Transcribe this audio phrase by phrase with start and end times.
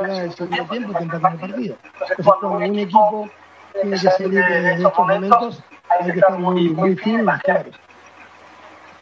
[0.00, 1.76] llegada del segundo tiempo te empatan el partido.
[1.84, 3.30] Entonces, cuando un equipo
[3.72, 7.70] tiene que salir de, estos momentos, hay que estar muy, muy fino y más claro.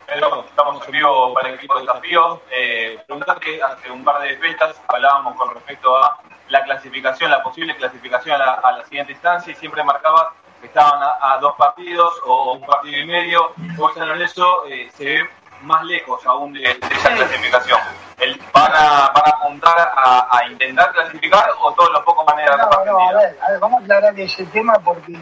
[0.08, 2.40] Estamos en vivo para el equipo de desafío.
[2.50, 7.42] Eh, preguntar que hace un par de fechas hablábamos con respecto a la clasificación, la
[7.42, 12.54] posible clasificación a la, siguiente instancia y siempre marcaba que estaban a, dos partidos o
[12.54, 13.52] un partido y medio.
[13.78, 15.30] Hoy San Lorenzo eh, se ve
[15.62, 17.80] más lejos aún de, esa clasificación.
[18.18, 22.84] El, ¿van, a, ¿Van a apuntar a, intentar clasificar o todos los pocos maneras no,
[22.84, 25.16] no, a ver, a ver, vamos a aclarar ese tema porque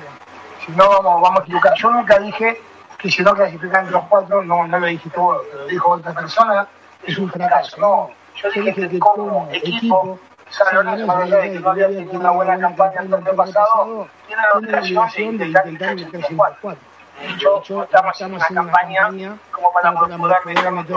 [0.64, 1.74] si no vamos, vamos a equivocar.
[1.76, 2.60] Yo nunca dije
[2.98, 6.12] que si no clasifican entre los cuatro, no, no lo dije todo, lo dijo otra
[6.12, 6.66] persona,
[7.04, 7.76] es un fracaso.
[7.78, 10.18] No, yo dije que como equipo
[10.50, 14.58] San Lorenzo, de que no había tenido una buena campaña el torneo pasado, tiene la
[14.58, 16.30] obligación de intentar meterse entre los
[16.60, 16.76] cuatro.
[17.20, 20.94] De hecho, estamos en una campaña como para poder meternos en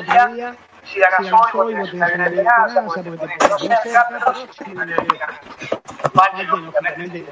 [0.00, 0.54] el día,
[0.84, 4.32] si tenés una esperanza, porque te pones cerca, pero
[6.14, 7.26] no lógicamente,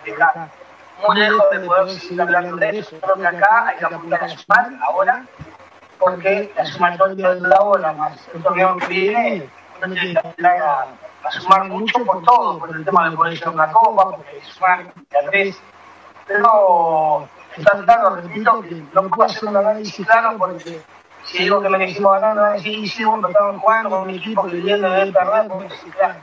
[1.07, 2.97] muy lejos de poder seguir hablando de eso.
[3.01, 5.25] Creo que acá hay que apuntar a sumar ahora,
[5.99, 9.51] porque la sumatoria de la más el torneo que viene,
[9.85, 10.21] uno tiene
[11.23, 15.31] a sumar mucho por todo, por el tema de poder una copa, porque sumar a
[15.31, 15.61] tres.
[16.27, 17.29] Pero
[17.61, 20.83] está claro, repito, que no puedo hacer un análisis claro porque
[21.25, 24.47] si digo que merecimos ganar, no decir, y sí, bueno, estaban jugando con un equipo
[24.47, 26.15] que viene de perder, porque sí, claro,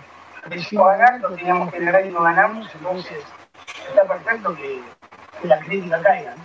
[0.44, 3.24] merecimos ganar, lo teníamos que ganar y no ganamos, entonces
[3.90, 4.82] está perfecto que,
[5.42, 6.36] que la crítica caiga.
[6.36, 6.44] ¿no?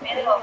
[0.00, 0.38] Pedro,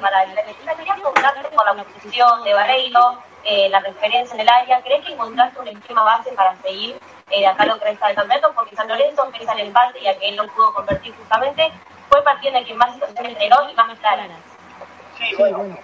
[0.00, 4.82] para la quería preguntarte por la posición de Barreiro, eh, la referencia en el área.
[4.82, 6.96] ¿Crees que encontraste un esquema base para seguir
[7.30, 8.52] eh, de acá lo que resta del campeonato?
[8.54, 11.72] Porque San Lorenzo, pese al empate y a que él no pudo convertir justamente,
[12.12, 14.28] fue partiendo de quien más situaciones y más claras.
[15.16, 15.78] Sí, bueno,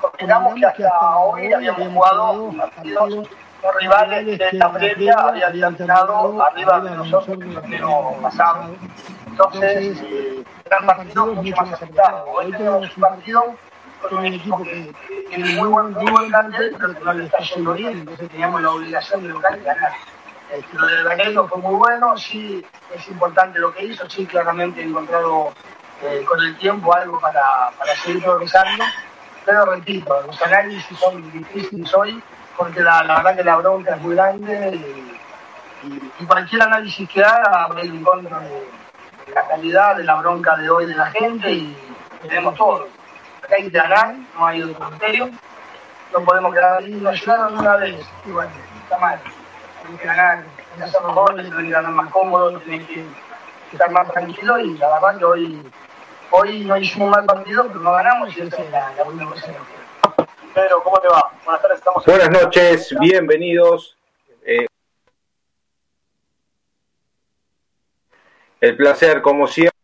[0.00, 2.52] consideramos que hasta hoy habíamos jugado
[2.84, 8.76] los rivales de esta previa habían terminado arriba de nosotros en el torneo pasado.
[9.26, 12.28] Entonces, eh, eran partidos mucho más aceptados.
[12.32, 13.54] Hoy tenemos un partido
[14.02, 14.94] con un equipo que
[15.30, 18.62] tiene muy buen, muy buen plantel, pero que no le está yendo bien, entonces teníamos
[18.62, 19.92] la obligación de de ganar.
[20.52, 22.62] Este, lo de Danilo fue muy bueno, sí
[22.94, 25.54] es importante lo que hizo, sí claramente he encontrado
[26.02, 28.84] eh, con el tiempo algo para, para seguir progresando,
[29.46, 32.22] pero repito, los análisis son difíciles hoy,
[32.54, 37.80] porque la, verdad que la bronca es muy grande y, cualquier análisis que haga va
[37.80, 38.68] a ir en de,
[39.34, 41.76] la calidad de la bronca de hoy de la gente y
[42.20, 42.88] tenemos todo.
[43.50, 45.30] Hay que ganar, no hay otro criterio,
[46.12, 48.30] no podemos quedar ahí, nos ayudaron una vez, y
[48.82, 49.41] está mal, hay
[49.82, 50.44] que ganar,
[50.76, 53.04] que hacer mejor, hay que ganar más cómodo, tienen que
[53.72, 55.62] estar más tranquilo y la verdad que hoy,
[56.30, 59.26] hoy no hicimos un mal partido, pero no ganamos y esa es la, la única
[59.26, 59.52] cosa
[60.54, 61.32] Pedro, ¿cómo te va?
[61.44, 63.96] Buenas tardes, estamos Buenas noches, bienvenidos.
[64.44, 64.66] Eh,
[68.60, 69.76] el placer, como siempre,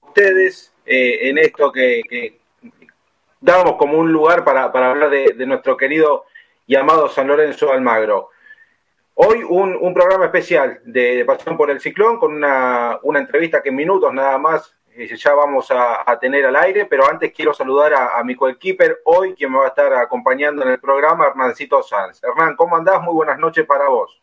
[0.00, 2.40] ustedes eh, en esto que, que,
[3.40, 6.26] damos como un lugar para, para hablar de, de, nuestro querido
[6.70, 8.28] y amado San Lorenzo Almagro.
[9.14, 13.74] Hoy un, programa especial de, Pasión por el Ciclón con una, una, entrevista que en
[13.74, 17.92] minutos nada más eh, ya vamos a, a, tener al aire, pero antes quiero saludar
[17.94, 21.82] a, a mi coequiper hoy, quien me va a estar acompañando en el programa, Hernancito
[21.82, 22.22] Sanz.
[22.22, 23.02] Hernán, ¿cómo andás?
[23.02, 24.22] Muy buenas noches para vos.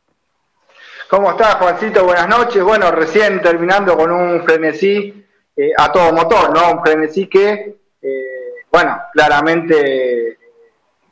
[1.10, 2.06] ¿Cómo estás, Juancito?
[2.06, 2.64] Buenas noches.
[2.64, 5.22] Bueno, recién terminando con un frenesí
[5.54, 6.72] eh, a todo motor, ¿no?
[6.72, 10.37] Un frenesí que, eh, bueno, claramente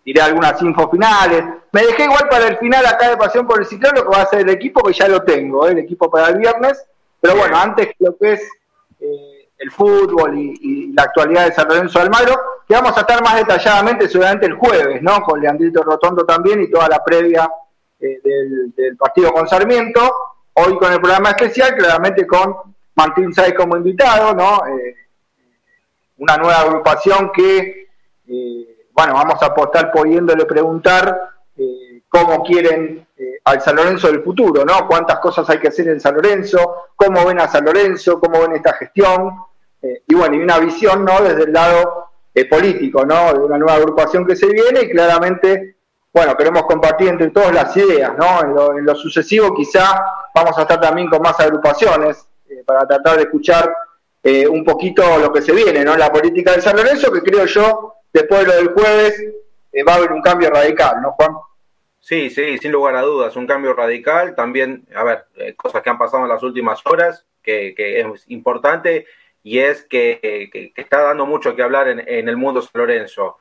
[0.05, 1.43] diré algunas infos finales.
[1.71, 4.21] Me dejé igual para el final acá de Pasión por el Ciclón lo que va
[4.21, 5.71] a ser el equipo, que ya lo tengo, ¿eh?
[5.71, 6.85] el equipo para el viernes.
[7.19, 8.41] Pero bueno, antes que lo que es
[8.99, 13.01] eh, el fútbol y, y, la actualidad de San Lorenzo de Almagro, que vamos a
[13.01, 15.21] estar más detalladamente seguramente el jueves, ¿no?
[15.23, 17.49] Con Leandrito Rotondo también y toda la previa
[17.99, 20.13] eh, del, del partido con Sarmiento.
[20.53, 22.55] Hoy con el programa especial, claramente con
[22.95, 24.61] Martín Sáez como invitado, ¿no?
[26.17, 27.89] Una nueva agrupación que,
[28.95, 34.63] bueno, vamos a apostar pudiéndole preguntar eh, cómo quieren eh, al San Lorenzo del futuro,
[34.65, 34.87] ¿no?
[34.87, 38.53] Cuántas cosas hay que hacer en San Lorenzo, cómo ven a San Lorenzo, cómo ven
[38.53, 39.31] esta gestión,
[39.81, 41.21] eh, y bueno, y una visión, ¿no?
[41.21, 42.11] Desde el lado
[42.49, 43.33] político, ¿no?
[43.33, 45.75] De una nueva agrupación que se viene y claramente
[46.15, 48.41] bueno, queremos compartir entre todos las ideas, ¿no?
[48.41, 50.01] En lo, en lo, sucesivo quizá
[50.33, 53.75] vamos a estar también con más agrupaciones, eh, para tratar de escuchar
[54.23, 55.97] eh, un poquito lo que se viene, ¿no?
[55.97, 59.23] La política de San Lorenzo, que creo yo, después de lo del jueves,
[59.73, 61.35] eh, va a haber un cambio radical, ¿no, Juan?
[61.99, 64.35] Sí, sí, sin lugar a dudas, un cambio radical.
[64.35, 69.05] También, a ver, eh, cosas que han pasado en las últimas horas, que, es importante,
[69.43, 73.37] y es que, que, está dando mucho que hablar en, el mundo San Lorenzo.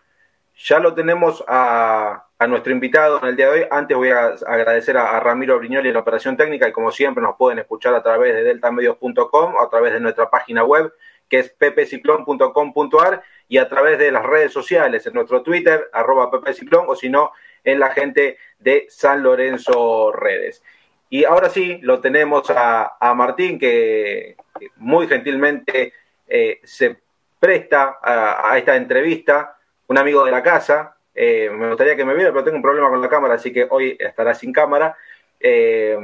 [0.57, 3.67] Ya lo tenemos a, a nuestro invitado en el día de hoy.
[3.71, 7.37] Antes voy a agradecer a, Ramiro Brignoli en la operación técnica y como siempre nos
[7.37, 10.93] pueden escuchar a través de deltamedios.com a través de nuestra página web
[11.29, 13.23] que es pepeciclón.com.ar
[13.55, 17.31] y a través de las redes sociales, en nuestro Twitter, arroba pepeciclón, o si no,
[17.63, 20.61] en la gente de San Lorenzo Redes.
[21.09, 24.35] Y ahora sí, lo tenemos a, Martín, que,
[24.75, 25.93] muy gentilmente
[26.27, 26.97] eh, se
[27.39, 29.57] presta a, esta entrevista,
[29.87, 30.97] un amigo de la casa.
[31.15, 33.69] Eh, me gustaría que me viera, pero tengo un problema con la cámara, así que
[33.71, 34.97] hoy estará sin cámara.
[35.39, 35.97] Eh,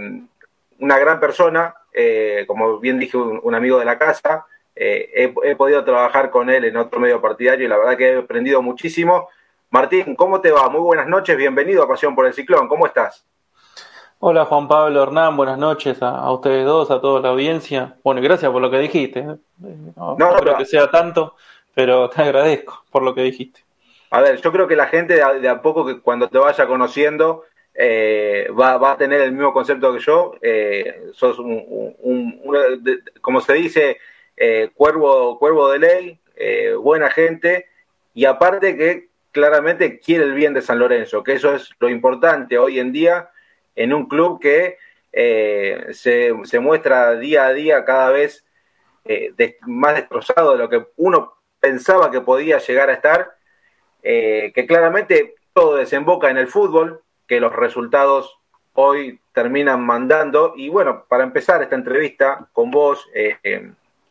[0.78, 1.74] una gran persona,
[2.46, 4.46] como bien dije, un, amigo de la casa.
[4.74, 8.18] He, he, podido trabajar con él en otro medio partidario y la verdad que he
[8.18, 9.28] aprendido muchísimo.
[9.70, 10.68] Martín, ¿cómo te va?
[10.68, 13.26] Muy buenas noches, bienvenido a Pasión por el Ciclón, ¿cómo estás?
[14.22, 17.96] Hola Juan Pablo Hernán, buenas noches a, ustedes dos, a toda la audiencia.
[18.04, 19.20] Bueno, gracias por lo que dijiste.
[19.20, 19.36] ¿eh?
[19.96, 21.36] No, creo que sea tanto,
[21.74, 23.64] pero te agradezco por lo que dijiste.
[24.10, 27.44] A ver, yo creo que la gente de a, poco que cuando te vaya conociendo
[27.72, 30.34] eh, va, a tener el mismo concepto que yo.
[30.42, 32.42] Eh, sos un,
[33.22, 33.98] como se dice,
[34.74, 36.20] cuervo, cuervo de ley,
[36.80, 37.66] buena gente
[38.14, 42.58] y aparte que claramente quiere el bien de San Lorenzo, que eso es lo importante
[42.58, 43.30] hoy en día
[43.76, 44.78] en un club que
[45.12, 48.44] eh, se, muestra día a día cada vez
[49.04, 49.32] eh,
[49.62, 53.36] más destrozado de lo que uno pensaba que podía llegar a estar,
[54.02, 58.38] eh, que claramente todo desemboca en el fútbol, que los resultados
[58.74, 60.54] hoy terminan mandando.
[60.56, 63.08] Y bueno, para empezar esta entrevista con vos,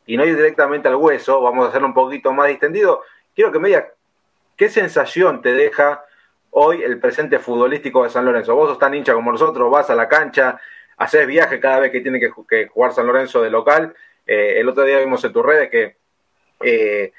[0.09, 3.03] y no ir directamente al hueso, vamos a hacerlo un poquito más distendido,
[3.35, 3.85] quiero que me digas
[4.57, 6.03] qué sensación te deja
[6.49, 8.55] hoy el presente futbolístico de San Lorenzo.
[8.55, 10.59] Vos sos tan hincha como nosotros, vas a la cancha,
[10.97, 13.93] haces viaje cada vez que tiene que, jugar San Lorenzo de local.
[14.25, 15.97] Eh, el otro día vimos en tus redes que
[16.61, 17.13] eh,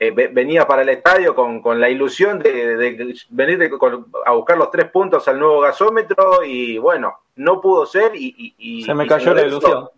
[0.00, 3.70] eh, venía para el estadio con, la ilusión de, venir
[4.24, 8.82] a buscar los tres puntos al nuevo gasómetro y bueno, no pudo ser y...
[8.84, 9.88] Se me cayó la ilusión.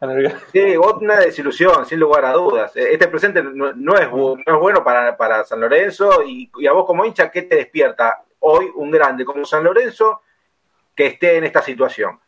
[0.52, 2.75] Sí, una desilusión, sin lugar a dudas.
[2.76, 7.43] Este presente no, es, bueno para, San Lorenzo y, y, a vos como hincha, ¿qué
[7.43, 8.25] te despierta?
[8.41, 10.23] hoy un grande como San Lorenzo
[10.94, 12.19] que esté en esta situación?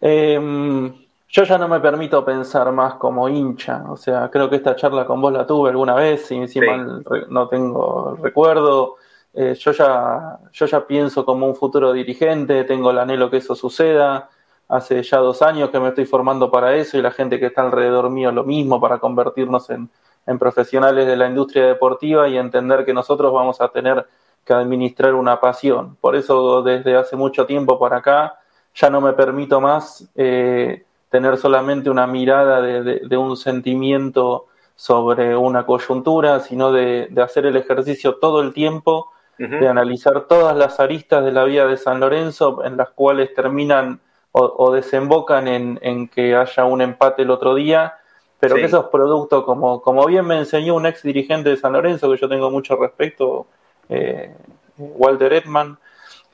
[0.00, 1.03] Em,
[1.34, 5.04] yo ya no me permito pensar más como hincha, o sea, creo que esta charla
[5.04, 8.94] con vos la tuve alguna vez, si, si mal no tengo recuerdo.
[9.32, 13.56] Eh, yo, ya, yo ya pienso como un futuro dirigente, tengo el anhelo que eso
[13.56, 14.30] suceda.
[14.68, 17.62] Hace ya dos años que me estoy formando para eso y la gente que está
[17.62, 19.90] alrededor mío lo mismo, para convertirnos en,
[20.28, 24.06] en profesionales de la industria deportiva y entender que nosotros vamos a tener
[24.44, 25.96] que administrar una pasión.
[26.00, 28.38] Por eso desde hace mucho tiempo por acá
[28.72, 30.84] ya no me permito más eh,
[31.14, 38.16] tener solamente una mirada de, un sentimiento sobre una coyuntura, sino de, hacer el ejercicio
[38.16, 42.76] todo el tiempo, de analizar todas las aristas de la vida de San Lorenzo en
[42.76, 44.00] las cuales terminan
[44.32, 47.94] o, desembocan en, que haya un empate el otro día,
[48.40, 52.10] pero que esos productos, como, como bien me enseñó un ex dirigente de San Lorenzo,
[52.10, 53.46] que yo tengo mucho respeto,
[53.88, 54.34] eh,
[54.78, 55.78] Walter Edman,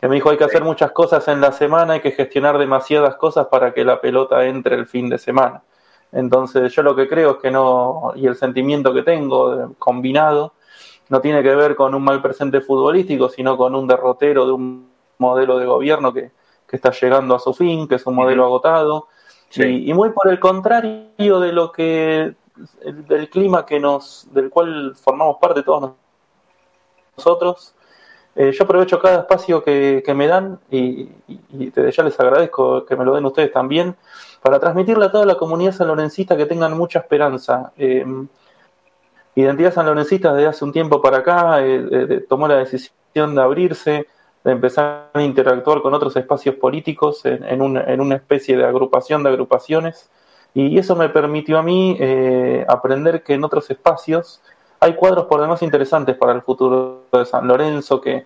[0.00, 3.16] que me dijo hay que hacer muchas cosas en la semana, hay que gestionar demasiadas
[3.16, 5.62] cosas para que la pelota entre el fin de semana.
[6.12, 10.54] Entonces yo lo que creo es que no, y el sentimiento que tengo combinado,
[11.10, 14.90] no tiene que ver con un mal presente futbolístico, sino con un derrotero de un
[15.18, 16.30] modelo de gobierno que,
[16.70, 19.08] está llegando a su fin, que es un modelo agotado,
[19.56, 22.36] y, y, muy por el contrario de lo que,
[23.08, 25.92] del clima que nos, del cual formamos parte todos
[27.16, 27.74] nosotros.
[28.36, 31.08] Eh, yo aprovecho cada espacio que, me dan y,
[31.48, 33.96] desde ya les agradezco que me lo den ustedes también
[34.40, 37.72] para transmitirle a toda la comunidad sanlorencista que tengan mucha esperanza.
[37.76, 38.04] Eh,
[39.36, 44.08] Identidad sanlorencista desde hace un tiempo para acá eh, tomó la decisión de abrirse,
[44.42, 49.28] de empezar a interactuar con otros espacios políticos en, en una especie de agrupación de
[49.28, 50.10] agrupaciones
[50.52, 51.96] y eso me permitió a mí
[52.66, 54.40] aprender que en otros espacios
[54.80, 58.24] hay cuadros por demás interesantes para el futuro de San Lorenzo que,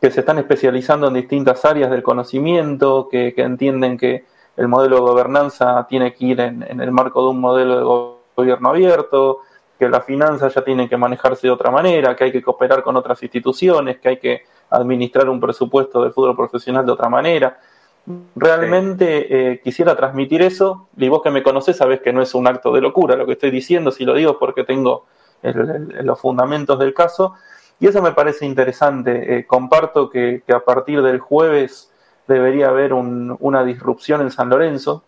[0.00, 4.24] se están especializando en distintas áreas del conocimiento, que, entienden que
[4.56, 8.68] el modelo de gobernanza tiene que ir en, el marco de un modelo de gobierno
[8.68, 9.40] abierto,
[9.76, 12.96] que las finanzas ya tienen que manejarse de otra manera, que hay que cooperar con
[12.96, 17.58] otras instituciones, que hay que administrar un presupuesto de fútbol profesional de otra manera.
[18.36, 22.46] Realmente eh, quisiera transmitir eso, y vos que me conocés sabés que no es un
[22.46, 25.06] acto de locura lo que estoy diciendo, si lo digo porque tengo
[25.54, 27.34] los fundamentos del caso.
[27.78, 29.38] Y eso me parece interesante.
[29.38, 31.92] Eh, comparto que, a partir del jueves
[32.26, 35.04] debería haber una disrupción en San Lorenzo.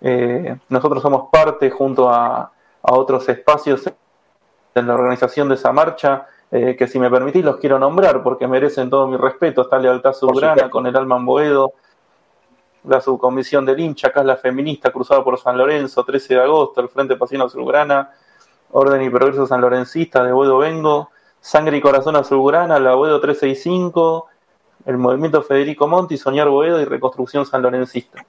[0.00, 3.82] Eh, nosotros somos parte junto a, otros espacios
[4.74, 8.48] en la organización de esa marcha eh, que si me permitís los quiero nombrar porque
[8.48, 9.62] merecen todo mi respeto.
[9.62, 11.74] Está Lealtad Subgrana con el Alman Boedo,
[12.84, 16.80] la subcomisión del hincha, acá es la feminista cruzada por San Lorenzo, 13 de agosto,
[16.80, 18.10] el Frente Pasino Azulgrana,
[18.72, 21.10] Orden y Progreso San Lorencista de Boedo Vengo,
[21.40, 24.26] Sangre y Corazón Azulgrana, la Boedo 365,
[24.86, 28.24] el Movimiento Federico Monti, Soñar Boedo y Reconstrucción San Lorencista.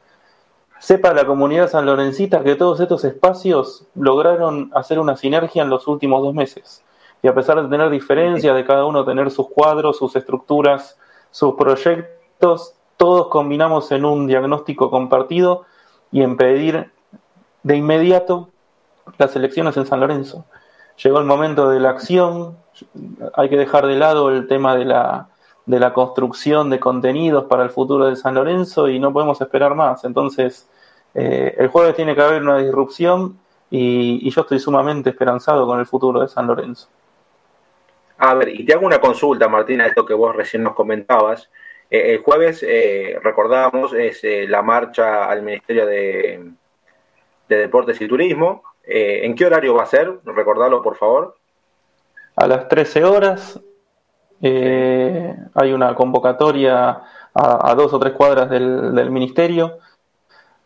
[0.82, 5.88] Sepa la comunidad san lorencista que todos estos espacios lograron hacer una sinergia en los
[5.88, 6.84] últimos dos meses.
[7.22, 10.98] Y a pesar de tener diferencias, de cada uno tener sus cuadros, sus estructuras,
[11.30, 15.66] sus proyectos, todos combinamos en un diagnóstico compartido
[16.12, 16.92] y en pedir
[17.62, 18.50] de inmediato
[19.18, 20.46] las elecciones en San Lorenzo.
[21.04, 22.58] Llegó el momento de la acción,
[23.34, 25.30] hay que dejar de lado el tema de la,
[25.66, 29.76] de la construcción de contenidos para el futuro de San Lorenzo y no podemos esperar
[29.76, 30.04] más.
[30.04, 30.68] Entonces,
[31.14, 33.40] eh, el jueves tiene que haber una disrupción
[33.70, 36.90] y, yo estoy sumamente esperanzado con el futuro de San Lorenzo.
[38.18, 41.50] A ver, y te hago una consulta, Martina, esto que vos recién nos comentabas.
[41.90, 46.52] Eh, el jueves, eh, recordábamos, es la marcha al Ministerio de,
[47.48, 48.64] de Deportes y Turismo.
[48.84, 50.20] ¿En qué horario va a ser?
[50.26, 51.38] Recordalo, por favor.
[52.36, 53.60] A las 13 horas.
[54.42, 57.02] hay una convocatoria
[57.34, 59.78] a, dos o tres cuadras del, Ministerio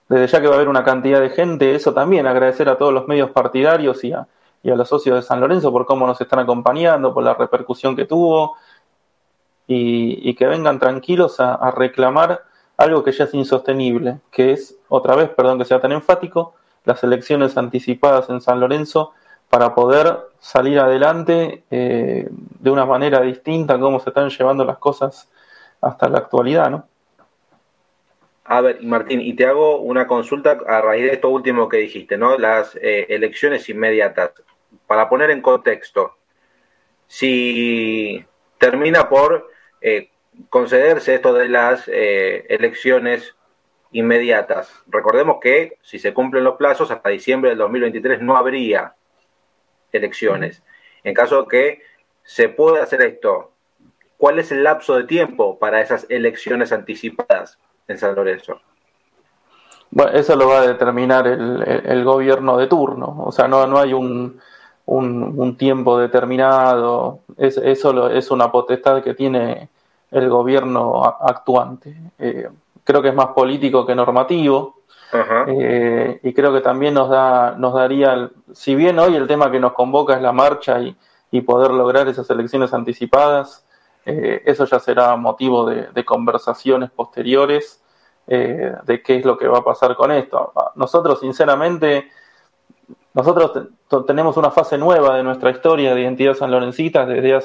[0.07, 2.93] desde ya que va a haber una cantidad de gente, eso también, agradecer a todos
[2.93, 4.27] los medios partidarios y a,
[4.63, 8.55] los socios de San Lorenzo por cómo nos están acompañando, por la repercusión que tuvo
[9.67, 12.43] y, que vengan tranquilos a, reclamar
[12.77, 16.53] algo que ya es insostenible, que es, otra vez, perdón que sea tan enfático,
[16.85, 19.13] las elecciones anticipadas en San Lorenzo
[19.49, 25.29] para poder salir adelante eh, de una manera distinta cómo se están llevando las cosas
[25.81, 26.87] hasta la actualidad, ¿no?
[28.47, 32.15] A ver, Martín, y te hago una consulta a raíz de esto último que dijiste,
[32.15, 32.37] ¿no?
[32.37, 34.31] Las eh, elecciones inmediatas.
[34.85, 36.15] Para poner en contexto,
[37.07, 38.23] si
[38.59, 39.49] termina por
[39.81, 40.09] eh,
[40.49, 43.34] concederse esto de las eh, elecciones
[43.97, 48.93] inmediatas, recordemos que si se cumplen los plazos, hasta diciembre del 2023 no habría
[49.91, 50.63] elecciones.
[51.03, 51.81] En caso que
[52.23, 53.51] se pueda hacer esto,
[54.17, 57.57] ¿cuál es el lapso de tiempo para esas elecciones anticipadas?
[57.87, 58.59] en San Lorenzo?
[59.91, 63.93] Bueno, eso lo va a determinar el, gobierno de turno, o sea, no, no hay
[63.93, 64.39] un,
[64.85, 69.69] un, tiempo determinado, es, eso es una potestad que tiene
[70.11, 71.95] el gobierno actuante.
[72.19, 72.49] Eh,
[72.85, 74.75] creo que es más político que normativo.
[75.47, 79.61] Eh, y creo que también nos da nos daría si bien hoy el tema que
[79.61, 80.93] nos convoca es la marcha y,
[81.31, 83.65] y poder lograr esas elecciones anticipadas
[84.05, 87.81] eh, eso ya será motivo de, conversaciones posteriores
[88.27, 90.53] eh, de qué es lo que va a pasar con esto.
[90.75, 92.11] Nosotros, sinceramente,
[93.13, 93.67] nosotros
[94.05, 97.35] tenemos una fase nueva de nuestra historia de identidad San Lorencita desde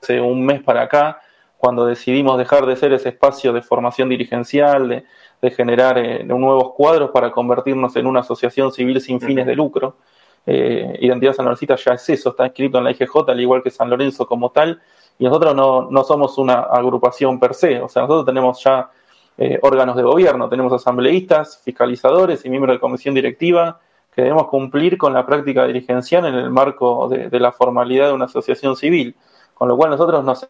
[0.00, 1.20] hace un mes para acá,
[1.64, 5.02] cuando decidimos dejar de ser ese espacio de formación dirigencial,
[5.40, 9.96] de, generar eh, nuevos cuadros para convertirnos en una asociación civil sin fines de lucro.
[10.44, 13.88] Eh, Identidad San ya es eso, está escrito en la IGJ, al igual que San
[13.88, 14.82] Lorenzo como tal,
[15.18, 18.90] y nosotros no, no somos una agrupación per se, o sea, nosotros tenemos ya
[19.38, 23.80] eh, órganos de gobierno, tenemos asambleístas, fiscalizadores y miembros de comisión directiva
[24.14, 28.12] que debemos cumplir con la práctica dirigencial en el marco de, de la formalidad de
[28.12, 29.16] una asociación civil,
[29.54, 30.46] con lo cual nosotros nos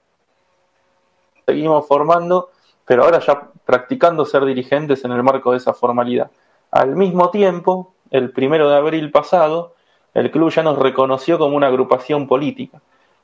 [1.47, 2.51] seguimos formando,
[2.85, 6.31] pero ahora ya practicando ser dirigentes en el marco de esa formalidad.
[6.71, 9.75] Al mismo tiempo, el primero de abril pasado,
[10.13, 12.81] el club ya nos reconoció como una agrupación política,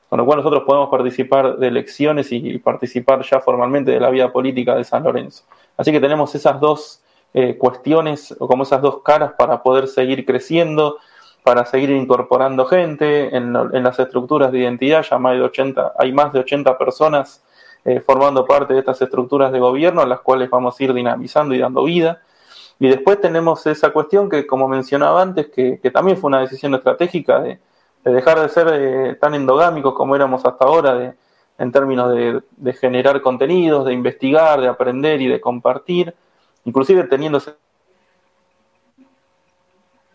[0.09, 4.31] con lo cual nosotros podemos participar de elecciones y participar ya formalmente de la vida
[4.31, 5.43] política de San Lorenzo.
[5.77, 7.01] Así que tenemos esas dos
[7.33, 10.97] eh, cuestiones, o como esas dos caras para poder seguir creciendo,
[11.43, 16.33] para seguir incorporando gente en, las estructuras de identidad, ya más de 80, hay más
[16.33, 17.41] de 80 personas
[17.83, 21.59] eh, formando parte de estas estructuras de gobierno, las cuales vamos a ir dinamizando y
[21.59, 22.21] dando vida.
[22.79, 27.39] Y después tenemos esa cuestión que, como mencionaba antes, que, también fue una decisión estratégica
[27.41, 27.59] de,
[28.03, 31.15] dejar de ser eh, tan endogámicos como éramos hasta ahora,
[31.61, 36.13] en términos de, generar contenidos, de investigar, de aprender y de compartir,
[36.65, 37.53] inclusive teniendo ese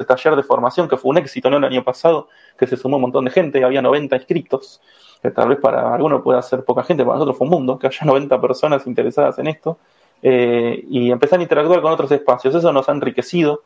[0.04, 1.58] taller de formación que fue un éxito ¿no?
[1.58, 4.80] el año pasado, que se sumó un montón de gente, había 90 inscritos,
[5.23, 7.87] que tal vez para algunos pueda ser poca gente, para nosotros fue un mundo, que
[7.87, 9.78] haya 90 personas interesadas en esto.
[10.23, 12.54] Eh, y empezar a interactuar con otros espacios.
[12.54, 13.62] Eso nos ha enriquecido.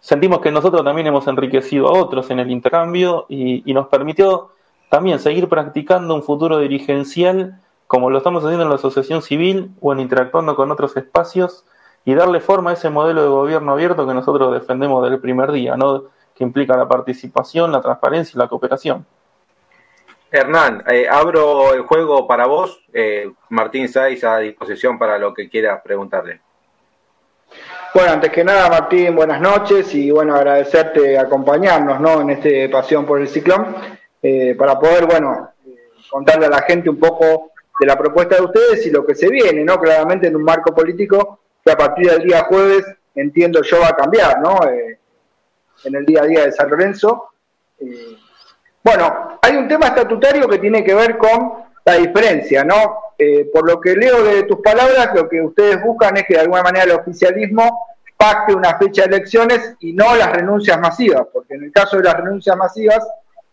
[0.00, 4.50] Sentimos que nosotros también hemos enriquecido a otros en el intercambio y, nos permitió
[4.88, 9.92] también seguir practicando un futuro dirigencial como lo estamos haciendo en la asociación civil o
[9.92, 11.64] en interactuando con otros espacios
[12.04, 15.52] y darle forma a ese modelo de gobierno abierto que nosotros defendemos desde el primer
[15.52, 16.04] día, ¿no?
[16.34, 19.04] que implica la participación, la transparencia y la cooperación.
[20.30, 22.80] Hernán, eh, abro el juego para vos.
[22.92, 26.40] Eh, Martín Saiz a disposición para lo que quieras preguntarle.
[27.92, 32.20] Bueno, antes que nada, Martín, buenas noches y bueno, agradecerte acompañarnos ¿no?
[32.20, 33.74] en este Pasión por el Ciclón
[34.22, 35.50] eh, para poder, bueno,
[36.08, 39.28] contarle a la gente un poco de la propuesta de ustedes y lo que se
[39.28, 39.80] viene, ¿no?
[39.80, 42.84] Claramente en un marco político que a partir del día jueves,
[43.16, 44.60] entiendo yo, va a cambiar, ¿no?
[45.82, 47.30] en el día a día de San Lorenzo.
[48.82, 51.52] Bueno, hay un tema estatutario que tiene que ver con
[51.84, 53.10] la diferencia, ¿no?
[53.18, 56.40] Eh, por lo que leo de tus palabras, lo que ustedes buscan es que de
[56.40, 61.54] alguna manera el oficialismo pacte una fecha de elecciones y no las renuncias masivas, porque
[61.54, 63.06] en el caso de las renuncias masivas,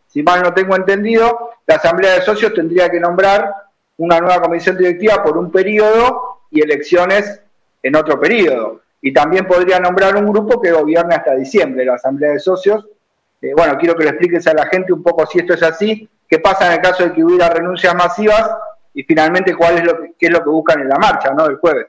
[0.08, 3.54] si mal no tengo entendido, la Asamblea de Socios tendría que nombrar
[3.98, 7.42] una nueva comisión directiva por un periodo y elecciones
[7.84, 8.82] en otro periodo.
[9.02, 12.86] Y también podría nombrar un grupo que gobierne hasta diciembre, la Asamblea de Socios,
[13.42, 16.10] eh, bueno, quiero que le expliques a la gente un poco si esto es así,
[16.28, 18.50] qué pasa en el caso de que hubiera renuncias masivas
[18.94, 21.48] y finalmente cuál es lo que, qué es lo que buscan en la marcha ¿no?
[21.48, 21.88] del jueves.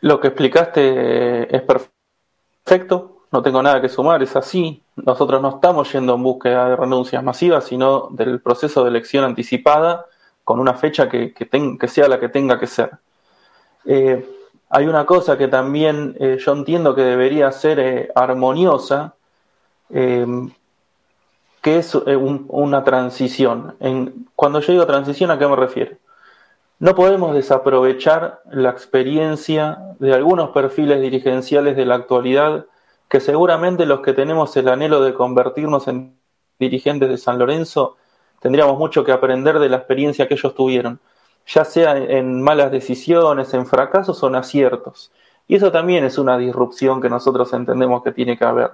[0.00, 4.82] Lo que explicaste es perfecto, no tengo nada que sumar, es así.
[4.96, 10.06] Nosotros no estamos yendo en búsqueda de renuncias masivas, sino del proceso de elección anticipada
[10.42, 12.90] con una fecha que, que, sea la que tenga que ser.
[13.86, 14.24] Eh,
[14.70, 19.14] hay una cosa que también eh, yo entiendo que debería ser armoniosa,
[19.90, 20.50] Em,
[21.62, 23.76] que es eh, una transición.
[24.36, 25.96] Cuando yo digo transición, ¿a qué me refiero?
[26.78, 32.66] No podemos desaprovechar la experiencia de algunos perfiles dirigenciales de la actualidad
[33.08, 36.18] que seguramente los que tenemos el anhelo de convertirnos en
[36.58, 37.96] dirigentes de San Lorenzo
[38.40, 41.00] tendríamos mucho que aprender de la experiencia que ellos tuvieron,
[41.46, 45.12] ya sea en malas decisiones, en fracasos o en aciertos.
[45.48, 48.72] Y eso también es una disrupción que nosotros entendemos que tiene que haber.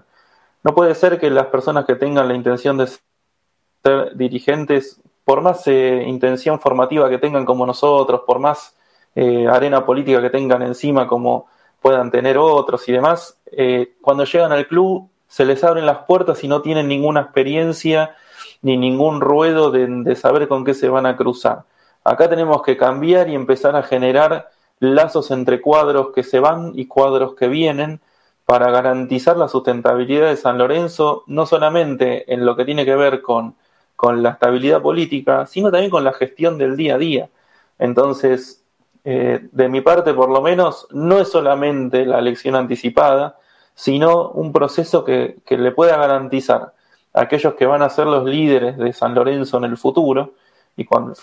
[0.63, 5.67] No puede ser que las personas que tengan la intención de ser dirigentes, por más
[5.67, 8.77] eh, intención formativa que tengan como nosotros, por más
[9.15, 11.47] eh, arena política que tengan encima como
[11.81, 16.45] puedan tener otros y demás, eh, cuando llegan al club se les abren las puertas
[16.45, 18.15] y no tienen ninguna experiencia
[18.63, 21.63] ni ningún ruedo de, de saber con qué se van a cruzar.
[22.05, 26.87] Acá tenemos que cambiar y empezar a generar lazos entre cuadros que se van y
[26.87, 28.01] cuadros que vienen,
[28.51, 33.23] para garantizar la sustentabilidad de San Lorenzo, no solamente en lo que tiene que ver
[33.23, 33.55] con,
[33.95, 37.29] con la estabilidad política, sino también con la gestión del día a día.
[37.79, 38.65] Entonces,
[39.05, 43.39] eh, de mi parte, por lo menos, no es solamente la elección anticipada,
[43.77, 46.73] sino un proceso que, que le pueda garantizar
[47.15, 50.33] a aquellos que van a ser los líderes de San Lorenzo en el futuro,
[50.77, 51.15] y cuando,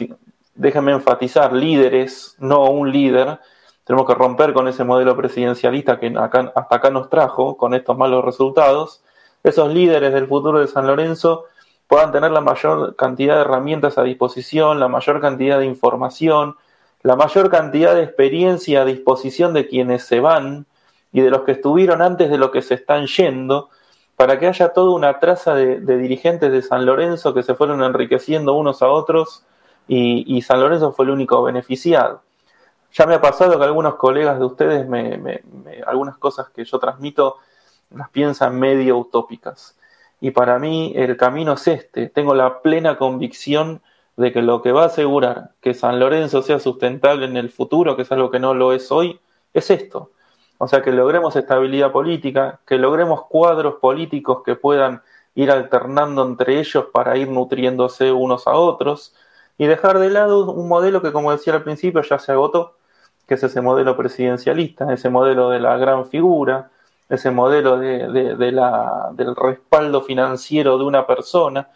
[0.55, 3.37] déjenme enfatizar, líderes, no un líder,
[3.87, 8.23] tenemos que romper con ese modelo presidencialista que hasta acá nos trajo con estos malos
[8.25, 9.01] resultados.
[9.43, 11.45] Esos líderes del futuro de San Lorenzo
[11.87, 16.57] puedan tener la mayor cantidad de herramientas a disposición, la mayor cantidad de información,
[17.01, 20.65] la mayor cantidad de experiencia a disposición de quienes se van
[21.13, 23.69] y de los que estuvieron antes de lo que se están yendo,
[24.17, 28.53] para que haya toda una traza de, dirigentes de San Lorenzo que se fueron enriqueciendo
[28.53, 29.45] unos a otros
[29.87, 32.26] y San Lorenzo fue el único beneficiado.
[32.93, 35.43] Ya me ha pasado que algunos colegas de ustedes, me,
[35.85, 37.37] algunas cosas que yo transmito,
[37.91, 39.77] las piensan medio utópicas.
[40.19, 42.09] Y para mí el camino es este.
[42.09, 43.81] Tengo la plena convicción
[44.15, 47.95] de que lo que va a asegurar que San Lorenzo sea sustentable en el futuro,
[47.95, 49.19] que es algo que no lo es hoy,
[49.53, 50.11] es esto.
[50.57, 55.03] O sea, que logremos estabilidad política, que logremos cuadros políticos que puedan
[55.35, 59.13] ir alternando entre ellos para ir nutriéndose unos a otros
[59.57, 62.76] y dejar de lado un modelo que, como decía al principio, ya se agotó,
[63.27, 66.69] que es ese modelo presidencialista, ese modelo de la gran figura,
[67.09, 71.69] ese modelo de, del respaldo financiero de una persona.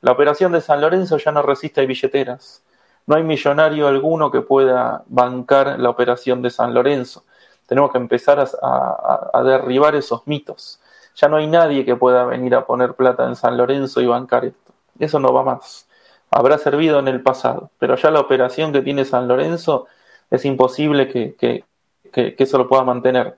[0.00, 2.62] La operación de San Lorenzo ya no resiste a billeteras.
[3.06, 7.24] No hay millonario alguno que pueda bancar la operación de San Lorenzo.
[7.66, 10.80] Tenemos que empezar a, a derribar esos mitos.
[11.16, 14.44] Ya no hay nadie que pueda venir a poner plata en San Lorenzo y bancar
[14.44, 14.72] esto.
[14.98, 15.88] Eso no va más.
[16.30, 19.86] Habrá servido en el pasado, pero ya la operación que tiene San Lorenzo
[20.30, 21.64] es imposible que, que,
[22.12, 23.36] que, eso lo pueda mantener.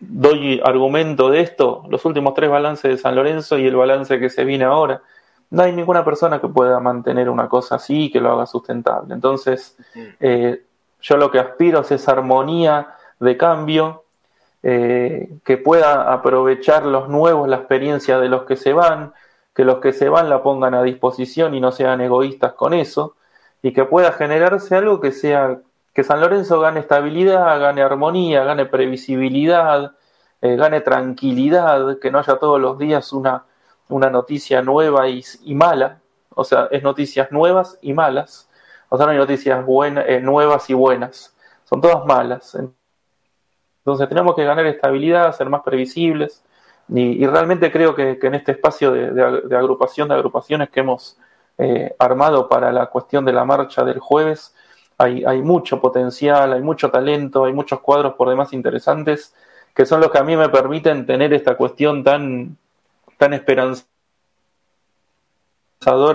[0.00, 4.30] Doy argumento de esto, los últimos tres balances de San Lorenzo y el balance que
[4.30, 5.02] se viene ahora.
[5.50, 9.14] No hay ninguna persona que pueda mantener una cosa así y que lo haga sustentable.
[9.14, 9.76] Entonces,
[10.20, 10.62] eh,
[11.00, 14.04] yo lo que aspiro es esa armonía de cambio,
[14.62, 19.12] eh, que pueda aprovechar los nuevos la experiencia de los que se van,
[19.54, 23.14] que los que se van la pongan a disposición y no sean egoístas con eso,
[23.62, 25.60] y que pueda generarse algo que sea
[25.92, 29.92] que San Lorenzo gane estabilidad, gane armonía, gane previsibilidad,
[30.40, 33.44] eh, gane tranquilidad, que no haya todos los días una,
[33.88, 35.24] una noticia nueva y,
[35.54, 36.00] mala.
[36.34, 38.48] O sea, es noticias nuevas y malas.
[38.88, 39.64] O sea, no hay noticias
[40.06, 41.34] eh, nuevas y buenas.
[41.64, 42.56] Son todas malas.
[43.80, 46.44] Entonces tenemos que ganar estabilidad, ser más previsibles.
[46.88, 51.18] Y, realmente creo que, en este espacio de, agrupación de agrupaciones que hemos
[51.58, 54.54] eh, armado para la cuestión de la marcha del jueves,
[54.98, 59.34] hay, hay mucho potencial, hay mucho talento, hay muchos cuadros por demás interesantes
[59.78, 62.56] que son los que a mí me permiten tener esta cuestión tan,
[63.16, 63.84] tan esperanzadora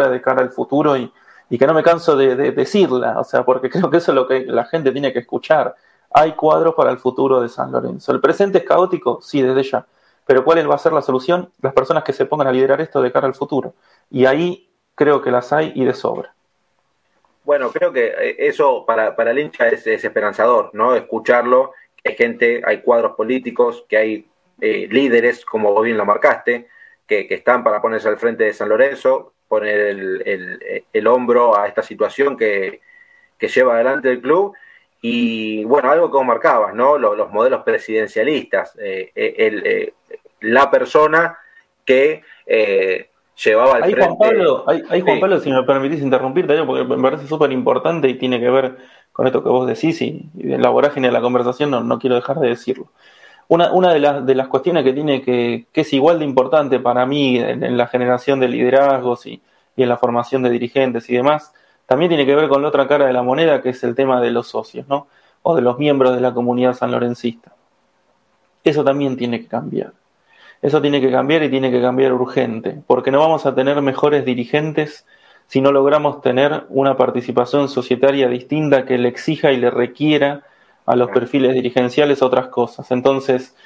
[0.09, 1.13] de cara al futuro y,
[1.57, 4.45] que no me canso de, decirla, o sea, porque creo que eso es lo que
[4.45, 5.75] la gente tiene que escuchar.
[6.11, 8.11] Hay cuadros para el futuro de San Lorenzo.
[8.11, 9.21] ¿El presente es caótico?
[9.21, 9.85] Sí, desde ya.
[10.25, 11.49] Pero ¿cuál va a ser la solución?
[11.61, 13.75] Las personas que se pongan a liderar esto de cara al futuro.
[14.11, 16.33] Y ahí creo que las hay y de sobra.
[17.43, 20.95] Bueno, creo que eh, eso para, para el hincha es, es esperanzador, ¿no?
[20.95, 24.27] Escucharlo hay gente, hay cuadros políticos, que hay
[24.59, 26.67] eh, líderes, como vos bien lo marcaste,
[27.07, 32.35] que, están para ponerse al frente de San Lorenzo, poner el, hombro a esta situación
[32.37, 32.81] que,
[33.39, 34.53] lleva adelante el club.
[35.01, 36.97] Y bueno, algo como marcabas, ¿no?
[36.97, 39.93] Los, modelos presidencialistas, eh, eh,
[40.39, 41.37] la persona
[41.85, 42.23] que
[43.35, 44.01] llevaba al frente.
[44.01, 48.15] Juan Pablo, hay, Juan Pablo, si me permitís interrumpirte, porque me parece súper importante y
[48.15, 48.77] tiene que ver
[49.11, 52.15] con esto que vos decís y, en la vorágine de la conversación no, no quiero
[52.15, 52.87] dejar de decirlo.
[53.47, 56.79] Una, una de, las, de las cuestiones que tiene que, que es igual de importante
[56.79, 59.41] para mí en, la generación de liderazgos y,
[59.75, 61.53] y, en la formación de dirigentes y demás,
[61.85, 64.21] también tiene que ver con la otra cara de la moneda, que es el tema
[64.21, 65.07] de los socios, ¿no?
[65.43, 67.53] O de los miembros de la comunidad sanlorencista.
[68.63, 69.91] Eso también tiene que cambiar.
[70.63, 74.23] Eso tiene que cambiar y tiene que cambiar urgente, porque no vamos a tener mejores
[74.23, 75.05] dirigentes
[75.47, 80.43] si no logramos tener una participación societaria distinta que le exija y le requiera
[80.85, 82.89] a los perfiles dirigenciales otras cosas.
[82.91, 83.57] Entonces,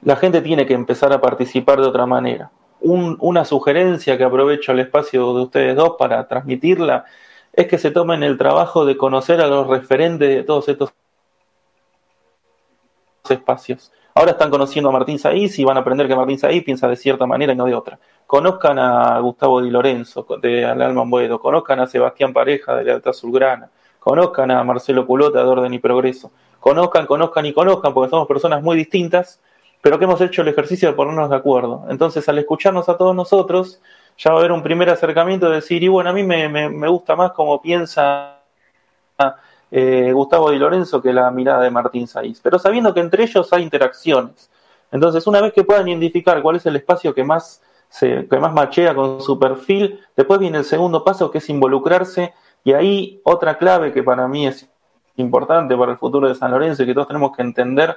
[0.00, 2.50] la gente tiene que empezar a participar de otra manera.
[2.80, 7.04] una sugerencia que aprovecho el espacio de ustedes dos para transmitirla
[7.52, 10.90] es que se tomen el trabajo de conocer a los referentes de todos estos
[13.28, 13.92] espacios.
[14.14, 16.96] Ahora están conociendo a Martín Saiz y van a aprender que Martín Saiz piensa de
[16.96, 17.98] cierta manera y no de otra.
[18.26, 23.70] Conozcan a Gustavo Di Lorenzo de Alma Buedo, conozcan a Sebastián Pareja de Lealtad Azulgrana,
[24.00, 26.32] conozcan a Marcelo Culota de Orden y Progreso.
[26.58, 29.40] Conozcan, conozcan y conozcan porque somos personas muy distintas,
[29.80, 31.86] pero que hemos hecho el ejercicio de ponernos de acuerdo.
[31.88, 33.80] Entonces, al escucharnos a todos nosotros,
[34.18, 36.88] ya va a haber un primer acercamiento de decir, y bueno, a mí me, me
[36.88, 38.40] gusta más como piensa
[39.70, 43.52] eh, Gustavo Di Lorenzo que la mirada de Martín Saiz, pero sabiendo que entre ellos
[43.52, 44.50] hay interacciones.
[44.92, 48.52] Entonces, una vez que puedan identificar cuál es el espacio que más, se, que más
[48.52, 53.56] machea con su perfil, después viene el segundo paso que es involucrarse y ahí otra
[53.56, 54.68] clave que para mí es
[55.16, 57.96] importante para el futuro de San Lorenzo y que todos tenemos que entender,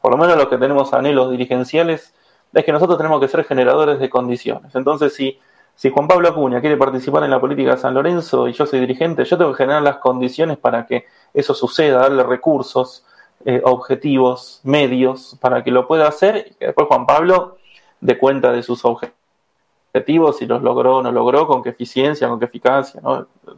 [0.00, 2.14] por lo menos los que tenemos anhelos dirigenciales,
[2.52, 4.74] es que nosotros tenemos que ser generadores de condiciones.
[4.74, 5.38] Entonces, si
[5.82, 8.78] si Juan Pablo Acuña quiere participar en la política de San Lorenzo y yo soy
[8.78, 13.04] dirigente, yo tengo que generar las condiciones para que eso suceda, darle recursos,
[13.44, 17.58] eh, objetivos, medios para que lo pueda hacer y que después Juan Pablo
[18.00, 22.38] dé cuenta de sus objetivos, si los logró o no logró, con qué eficiencia, con
[22.38, 23.02] qué eficacia.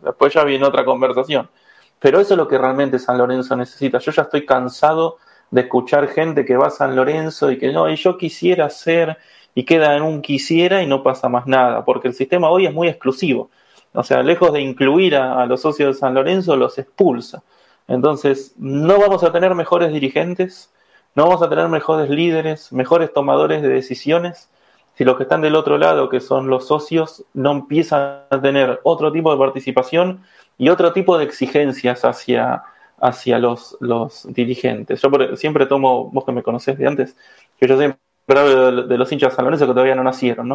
[0.00, 1.50] Después ya viene otra conversación.
[1.98, 3.98] Pero eso es lo que realmente San Lorenzo necesita.
[3.98, 5.18] Yo ya estoy cansado
[5.50, 9.18] de escuchar gente que va a San Lorenzo y que no, y yo quisiera ser
[9.54, 12.74] y queda en un quisiera y no pasa más nada, porque el sistema hoy es
[12.74, 13.50] muy exclusivo.
[13.92, 17.42] O sea, lejos de incluir a, los socios de San Lorenzo, los expulsa.
[17.86, 20.72] Entonces, no vamos a tener mejores dirigentes,
[21.14, 24.50] no vamos a tener mejores líderes, mejores tomadores de decisiones,
[24.96, 28.80] si los que están del otro lado, que son los socios, no empiezan a tener
[28.84, 30.22] otro tipo de participación
[30.56, 32.62] y otro tipo de exigencias hacia,
[33.00, 35.00] hacia los, los dirigentes.
[35.02, 37.16] Yo siempre tomo, vos que me conocés de antes,
[37.58, 40.54] que yo siempre de, los hinchas San que todavía no nacieron, ¿no?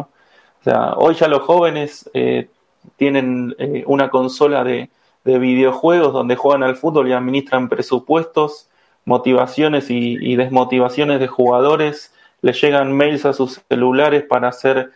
[0.60, 2.48] O sea, hoy ya los jóvenes eh,
[2.96, 4.90] tienen eh, una consola de,
[5.22, 8.68] videojuegos donde juegan al fútbol y administran presupuestos,
[9.04, 14.90] motivaciones y, desmotivaciones de jugadores, les llegan mails a sus celulares para hacer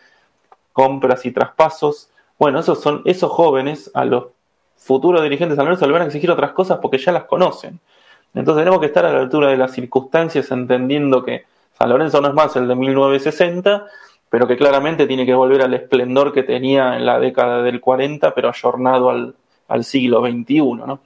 [0.73, 2.09] compras y traspasos.
[2.37, 4.25] Bueno, esos son esos jóvenes a los
[4.75, 7.79] futuros dirigentes de San Lorenzo le van a exigir otras cosas porque ya las conocen.
[8.33, 11.45] Entonces tenemos que estar a la altura de las circunstancias entendiendo que
[11.77, 13.85] San Lorenzo no es más el de 1960,
[14.29, 18.33] pero que claramente tiene que volver al esplendor que tenía en la década del 40,
[18.33, 19.35] pero ayornado al,
[19.67, 20.99] al siglo XXI, ¿no?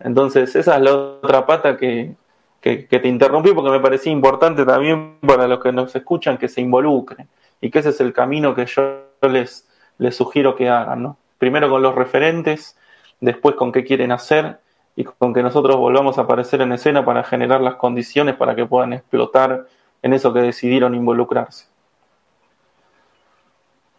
[0.00, 2.14] Entonces, esa es la otra pata que,
[2.60, 6.60] que, te interrumpí porque me parecía importante también para los que nos escuchan que se
[6.60, 7.28] involucren
[7.60, 11.16] y que ese es el camino que yo les, les sugiero que hagan, ¿no?
[11.38, 12.76] Primero con los referentes,
[13.20, 14.58] después con qué quieren hacer
[14.96, 18.66] y con que nosotros volvamos a aparecer en escena para generar las condiciones para que
[18.66, 19.66] puedan explotar
[20.02, 21.66] en eso que decidieron involucrarse.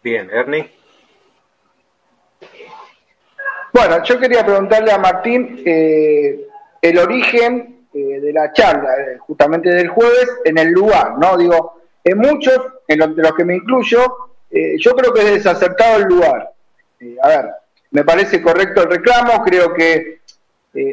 [0.02, 0.70] Bien, Ernie.
[3.72, 6.46] Bueno, yo quería preguntarle a Martín eh,
[6.80, 11.36] el origen eh, de la charla, eh, justamente del jueves, en el lugar, ¿no?
[11.36, 15.98] Digo, en muchos, en los, de los que me incluyo, yo creo que es desacertado
[15.98, 16.50] el lugar.
[17.22, 17.50] a ver,
[17.90, 20.17] me parece correcto el reclamo, creo que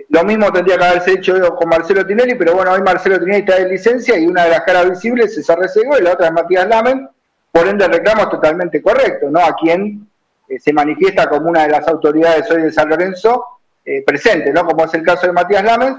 [0.10, 3.58] lo mismo tendría que haberse hecho con Marcelo Tinelli, pero bueno, hoy Marcelo Tinelli está
[3.58, 6.68] de licencia y una de las caras visibles es Arrecego y la otra es Matías
[6.68, 7.08] Lamen,
[7.52, 9.40] por ende el reclamo es totalmente correcto, ¿no?
[9.40, 10.08] A quien
[10.48, 13.46] eh, se manifiesta como una de las autoridades hoy de San Lorenzo
[13.86, 14.66] eh, presente, ¿no?
[14.66, 15.94] Como es el caso de Matías Lames.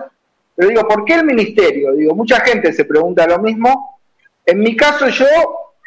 [0.55, 1.93] Pero digo, ¿por qué el ministerio?
[1.93, 4.01] Digo, mucha gente se pregunta lo mismo.
[4.45, 5.27] En mi caso yo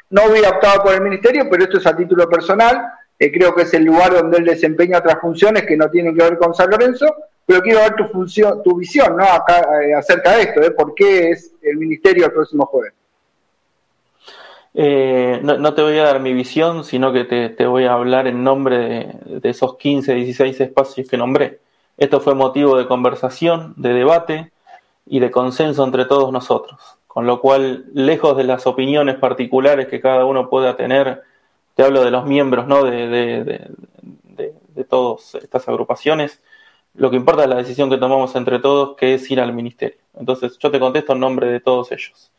[0.09, 2.93] no hubiera optado por el ministerio, pero esto es a título personal.
[3.17, 6.23] Eh, creo que es el lugar donde él desempeña otras funciones que no tienen que
[6.23, 7.13] ver con San Lorenzo,
[7.49, 9.23] pero quiero ver tu función, tu visión, ¿no?
[9.23, 10.69] Acá, acerca de esto, ¿eh?
[10.69, 12.93] ¿Por qué es el ministerio el próximo jueves?
[14.75, 18.43] Eh, no, te voy a dar mi visión, sino que te, voy a hablar en
[18.43, 21.59] nombre de, esos 15, 16 espacios que nombré.
[21.97, 24.51] Esto fue motivo de conversación, de debate
[25.07, 26.99] y de consenso entre todos nosotros.
[27.07, 31.23] Con lo cual, lejos de las opiniones particulares que cada uno pueda tener,
[31.73, 32.83] te hablo de los miembros ¿no?
[32.83, 33.71] de, de,
[34.35, 36.43] de todas estas agrupaciones,
[36.99, 39.97] lo que importa es la decisión que tomamos entre todos, que es ir al ministerio.
[40.17, 42.31] Entonces, yo te contesto en nombre de todos ellos.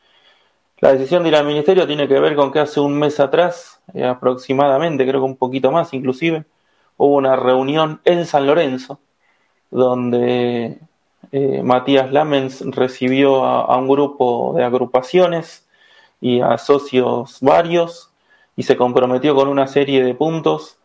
[0.81, 3.81] La decisión de ir al ministerio tiene que ver con que hace un mes atrás,
[3.94, 6.44] eh, aproximadamente, creo que un poquito más inclusive,
[6.99, 9.01] hubo una reunión en San Lorenzo,
[9.70, 10.79] donde
[11.33, 15.66] eh, Matías Lamens recibió a, un grupo de agrupaciones
[16.20, 18.11] y a socios varios
[18.57, 20.77] y se comprometió con una serie de puntos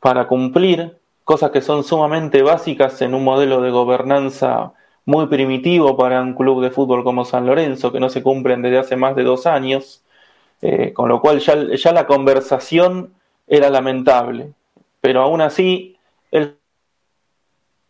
[0.00, 6.22] para cumplir cosas que son sumamente básicas en un modelo de gobernanza muy primitivo para
[6.22, 9.24] un club de fútbol como San Lorenzo, que no se cumplen desde hace más de
[9.24, 10.04] dos años,
[10.62, 13.12] eh, con lo cual ya, la conversación
[13.48, 14.52] era lamentable,
[15.00, 15.98] pero aún así
[16.30, 16.58] él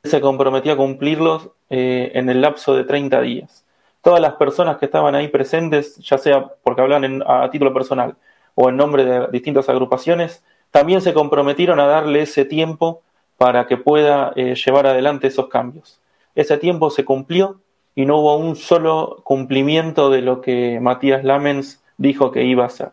[0.02, 3.66] se comprometió a cumplirlos eh, en el lapso de 30 días.
[4.00, 8.16] Todas las personas que estaban ahí presentes, ya sea porque hablan a título personal
[8.54, 13.02] o en nombre de distintas agrupaciones, también se comprometieron a darle ese tiempo
[13.36, 16.00] para que pueda eh, llevar adelante esos cambios
[16.36, 17.60] ese tiempo se cumplió
[17.96, 22.66] y no hubo un solo cumplimiento de lo que Matías Lamens dijo que iba a
[22.66, 22.90] hacer.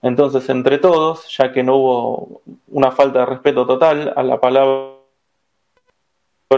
[0.00, 4.94] Entonces, entre todos, ya que no hubo una falta de respeto total a la palabra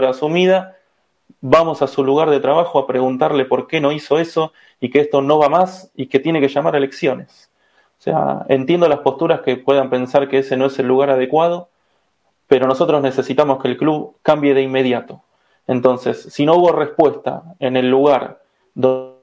[0.07, 0.77] asumida,
[1.41, 5.01] vamos a su lugar de trabajo a preguntarle por qué no hizo eso y que
[5.01, 7.49] esto no va más y que tiene que llamar a elecciones.
[7.99, 11.69] O sea, entiendo las posturas que puedan pensar que ese no es el lugar adecuado,
[12.51, 15.23] pero nosotros necesitamos que el club cambie de inmediato.
[15.67, 18.41] Entonces, si no hubo respuesta en el lugar
[18.73, 19.15] donde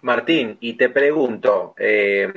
[0.00, 2.32] Martín, y te pregunto, eh,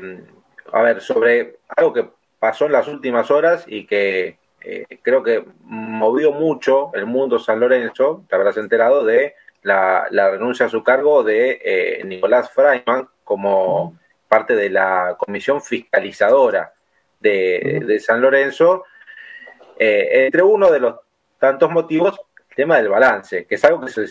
[0.74, 5.44] a ver, sobre algo que pasó en las últimas horas y que eh, creo que
[5.63, 9.34] movió mucho el mundo San Lorenzo, te habrás enterado de
[9.65, 13.97] la, renuncia a su cargo de eh, Nicolás Freiman como
[14.28, 16.73] parte de la comisión fiscalizadora
[17.19, 18.84] de, San Lorenzo,
[19.80, 20.95] eh, entre uno de los
[21.39, 24.06] tantos motivos, el tema del balance, que es algo que se,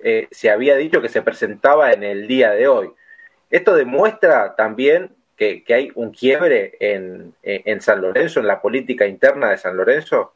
[0.00, 2.92] eh, se había dicho que se presentaba en el día de hoy.
[3.50, 9.50] Esto demuestra también que, hay un quiebre en, en, San Lorenzo, en la política interna
[9.50, 10.34] de San Lorenzo.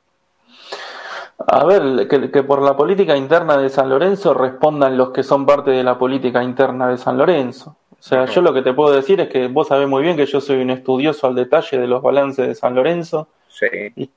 [1.47, 5.47] A ver, que, que, por la política interna de San Lorenzo respondan los que son
[5.47, 7.77] parte de la política interna de San Lorenzo.
[7.93, 10.27] O sea, yo lo que te puedo decir es que vos sabés muy bien que
[10.27, 13.29] yo soy un estudioso al detalle de los balances de San Lorenzo.
[13.49, 13.67] Sí.
[13.97, 14.11] Y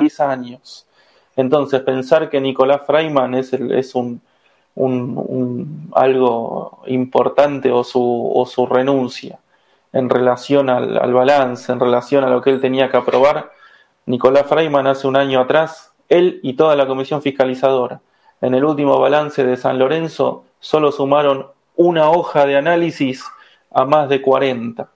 [0.00, 0.86] 10 años.
[1.36, 4.20] Entonces, pensar que Nicolás Freiman es, es un,
[4.74, 9.38] un, algo importante o su, o su renuncia
[9.94, 13.52] en relación al, al, balance, en relación a lo que él tenía que aprobar,
[14.04, 18.00] Nicolás Freiman hace un año atrás, él y toda la comisión fiscalizadora,
[18.42, 23.24] en el último balance de San Lorenzo solo sumaron una hoja de análisis
[23.72, 24.88] a más de 40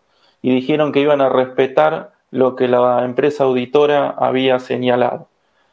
[0.42, 5.28] y dijeron que iban a respetar lo que la empresa auditora había señalado.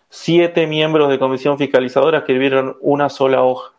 [0.09, 3.73] Siete miembros de comisión fiscalizadora escribieron una sola hoja.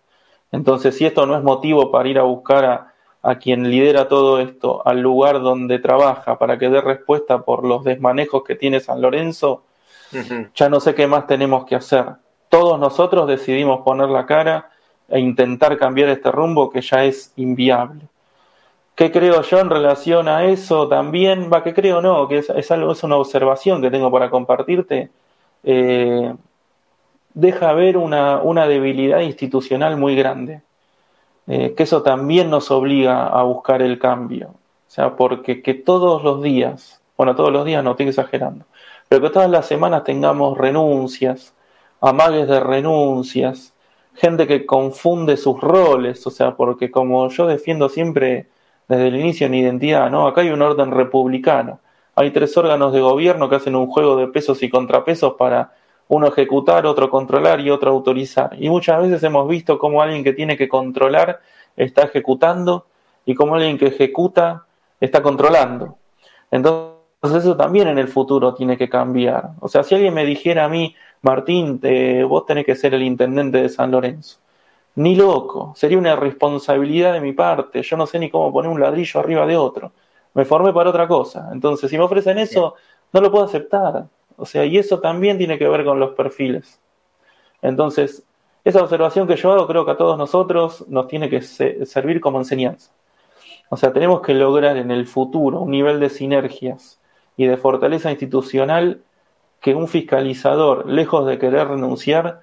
[0.52, 2.92] Entonces, si esto no es motivo para ir a buscar a,
[3.26, 7.84] a quien lidera todo esto al lugar donde trabaja para que dé respuesta por los
[7.84, 9.62] desmanejos que tiene San Lorenzo,
[10.54, 12.06] ya no sé qué más tenemos que hacer
[12.48, 14.70] todos nosotros decidimos poner la cara
[15.08, 18.02] e intentar cambiar este rumbo que ya es inviable.
[18.94, 21.50] ¿Qué creo yo en relación a eso también?
[21.52, 25.10] Va, que creo no, que es, algo, es una observación que tengo para compartirte.
[25.64, 26.34] Eh,
[27.34, 30.62] deja ver una, una debilidad institucional muy grande,
[31.46, 34.48] eh, que eso también nos obliga a buscar el cambio.
[34.48, 38.64] O sea, porque que todos los días, bueno, todos los días no estoy exagerando,
[39.08, 41.54] pero que todas las semanas tengamos renuncias,
[42.00, 43.74] amagues de renuncias,
[44.14, 48.48] gente que confunde sus roles, o sea, porque como yo defiendo siempre
[48.88, 50.26] desde el inicio en identidad, ¿no?
[50.26, 51.80] Acá hay un orden republicano.
[52.14, 55.74] Hay tres órganos de gobierno que hacen un juego de pesos y contrapesos para
[56.08, 58.50] uno ejecutar, otro controlar y otro autorizar.
[58.58, 61.40] Y muchas veces hemos visto cómo alguien que tiene que controlar
[61.76, 62.86] está ejecutando
[63.24, 64.64] y cómo alguien que ejecuta
[65.00, 65.96] está controlando.
[66.50, 69.50] Entonces eso también en el futuro tiene que cambiar.
[69.60, 71.80] O sea, si alguien me dijera a mí, Martín,
[72.28, 74.38] vos tenés que ser el intendente de San Lorenzo.
[74.94, 77.82] Ni loco, sería una responsabilidad de mi parte.
[77.82, 79.92] Yo no sé ni cómo poner un ladrillo arriba de otro.
[80.34, 81.50] Me formé para otra cosa.
[81.52, 82.74] Entonces, si me ofrecen eso,
[83.12, 84.06] no lo puedo aceptar.
[84.36, 86.80] O sea, y eso también tiene que ver con los perfiles.
[87.62, 88.24] Entonces,
[88.64, 92.38] esa observación que yo hago creo que a todos nosotros nos tiene que servir como
[92.38, 92.90] enseñanza.
[93.68, 97.00] O sea, tenemos que lograr en el futuro un nivel de sinergias
[97.36, 99.02] y de fortaleza institucional
[99.60, 102.42] que un fiscalizador, lejos de querer renunciar,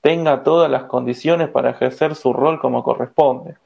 [0.00, 3.56] tenga todas las condiciones para ejercer su rol como corresponde.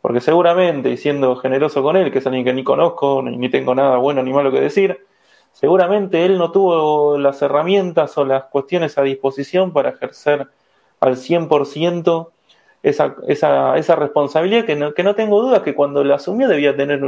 [0.00, 3.74] Porque seguramente, y siendo generoso con él, que es alguien que ni conozco, ni tengo
[3.74, 5.06] nada bueno ni malo que decir,
[5.54, 10.48] seguramente él no tuvo las herramientas o las cuestiones a disposición para ejercer
[11.00, 12.28] al 100%
[12.82, 16.76] esa, esa, esa responsabilidad que no, que no tengo dudas que cuando la asumió debía
[16.76, 17.00] tener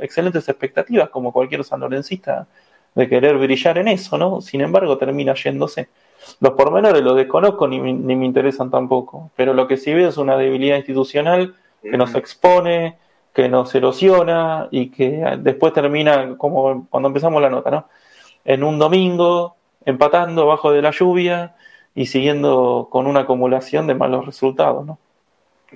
[0.00, 2.48] excelentes expectativas como cualquier sanlorencista
[2.96, 4.40] de querer brillar en eso, ¿no?
[4.40, 5.88] Sin embargo, termina yéndose.
[6.40, 10.16] Los pormenores los desconozco ni, ni me interesan tampoco, pero lo que sí veo es
[10.16, 12.98] una debilidad institucional que nos expone,
[13.32, 17.88] que nos erosiona y que después termina como cuando empezamos la nota, ¿no?
[18.44, 21.54] En un domingo, empatando bajo de la lluvia
[21.94, 24.98] y siguiendo con una acumulación de malos resultados, ¿no?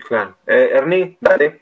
[0.08, 0.34] Claro.
[0.46, 1.60] Eh, Ernie, dale.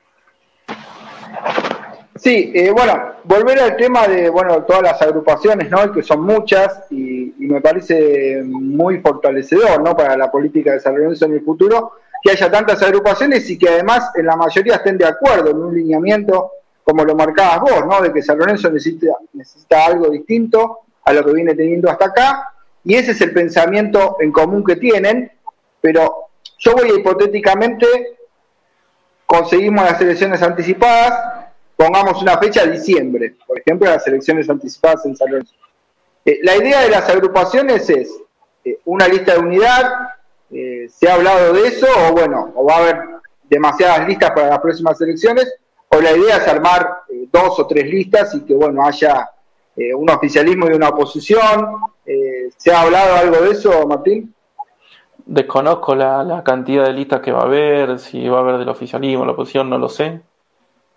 [2.14, 5.90] Sí, eh, bueno, volver al tema de, bueno, todas las agrupaciones, ¿no?
[5.92, 9.96] Que son muchas y, me parece muy fortalecedor, ¿no?
[9.96, 13.68] Para la política de San Lorenzo en el futuro, que haya tantas agrupaciones y que
[13.68, 16.52] además en la mayoría estén de acuerdo en un lineamiento
[16.84, 18.00] como lo marcabas vos, ¿no?
[18.00, 22.52] De que San Lorenzo necesita, algo distinto a lo que viene teniendo hasta acá
[22.84, 25.30] y ese es el pensamiento en común que tienen,
[25.80, 27.86] pero yo voy a hipotéticamente
[29.26, 35.30] conseguimos las elecciones anticipadas, pongamos una fecha diciembre, por ejemplo, las elecciones anticipadas en San
[35.30, 35.54] Lorenzo.
[36.24, 38.12] Eh, la idea de las agrupaciones es
[38.64, 39.90] eh, una lista de unidad,
[40.52, 43.00] eh, se ha hablado de eso, o bueno, o va a haber
[43.48, 45.52] demasiadas listas para las próximas elecciones,
[45.88, 49.30] o la idea es armar dos o tres listas y que bueno, haya
[49.96, 51.76] un oficialismo y una oposición.
[52.56, 54.34] ¿Se ha hablado algo de eso, Martín?
[55.24, 59.24] Desconozco la, cantidad de listas que va a haber, si va a haber del oficialismo,
[59.24, 60.20] la oposición, no lo sé.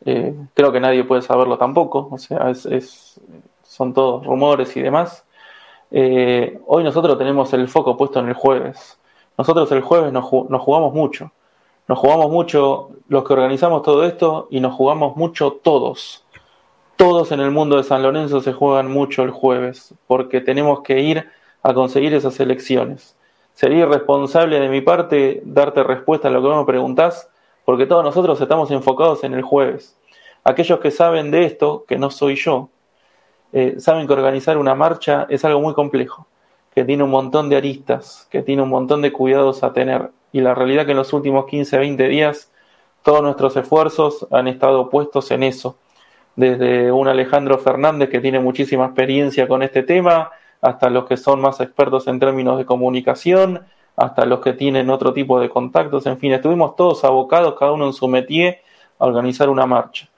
[0.03, 2.51] Eh, creo que nadie puede saberlo tampoco, o sea,
[3.63, 5.25] son todos rumores y demás.
[5.91, 8.99] Eh, hoy nosotros tenemos el foco puesto en el jueves.
[9.37, 11.31] Nosotros el jueves nos, nos jugamos mucho.
[11.87, 16.25] Nos jugamos mucho los que organizamos todo esto y nos jugamos mucho todos.
[16.95, 21.01] Todos en el mundo de San Lorenzo se juegan mucho el jueves porque tenemos que
[21.01, 21.29] ir
[21.61, 23.15] a conseguir esas elecciones
[23.55, 27.29] sería irresponsable de mi parte darte respuesta a lo que me preguntás,
[27.63, 29.97] porque todos nosotros estamos enfocados en el jueves.
[30.43, 32.69] Aquellos que saben de esto, que no soy yo,
[33.53, 36.27] eh, saben que organizar una marcha es algo muy complejo,
[36.75, 40.11] que tiene un montón de aristas, que tiene un montón de cuidados a tener.
[40.33, 42.51] Y la realidad que en los últimos 15, 20 días,
[43.01, 45.77] todos nuestros esfuerzos han estado puestos en eso.
[46.35, 51.39] Desde un Alejandro Fernández que tiene muchísima experiencia con este tema, hasta los que son
[51.39, 56.17] más expertos en términos de comunicación, hasta los que tienen otro tipo de contactos, en
[56.17, 58.59] fin, estuvimos todos abocados, cada uno en su métier,
[58.99, 60.09] a organizar una marcha.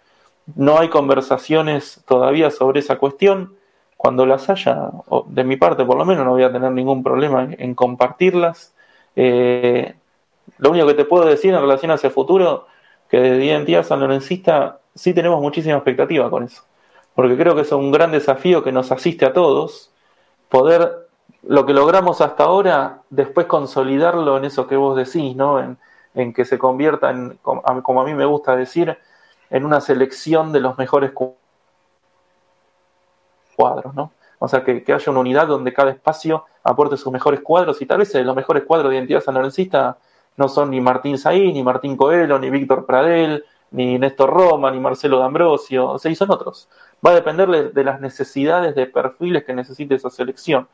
[0.56, 3.57] No hay conversaciones todavía sobre esa cuestión.
[3.98, 4.92] Cuando las haya,
[5.26, 8.74] de mi parte por lo menos, no voy a tener ningún problema en, compartirlas.
[9.16, 9.96] Eh,
[10.60, 12.68] lo único que te puedo decir en relación a ese futuro,
[13.10, 16.64] que desde Identidad San Lorencista sí tenemos muchísima expectativa con eso.
[17.16, 19.92] Porque creo que es un gran desafío que nos asiste a todos
[20.50, 21.08] poder
[21.44, 25.60] lo que logramos hasta ahora, después consolidarlo en eso que vos decís, ¿no?
[25.60, 28.98] En, que se convierta en, como a mí me gusta decir,
[29.52, 31.12] en una selección de los mejores
[33.58, 34.12] cuadros, ¿no?
[34.40, 37.98] O sea, que, haya una unidad donde cada espacio aporte sus mejores cuadros y tal
[37.98, 39.98] vez los mejores cuadros de identidad sanlorencista
[40.36, 44.80] no son ni Martín Saí, ni Martín Coelho, ni Víctor Pradel, ni Néstor Roma, ni
[44.80, 46.70] Marcelo D'Ambrosio, o sea, y son otros.
[47.06, 50.68] Va a depender de las necesidades de perfiles que necesite esa selección.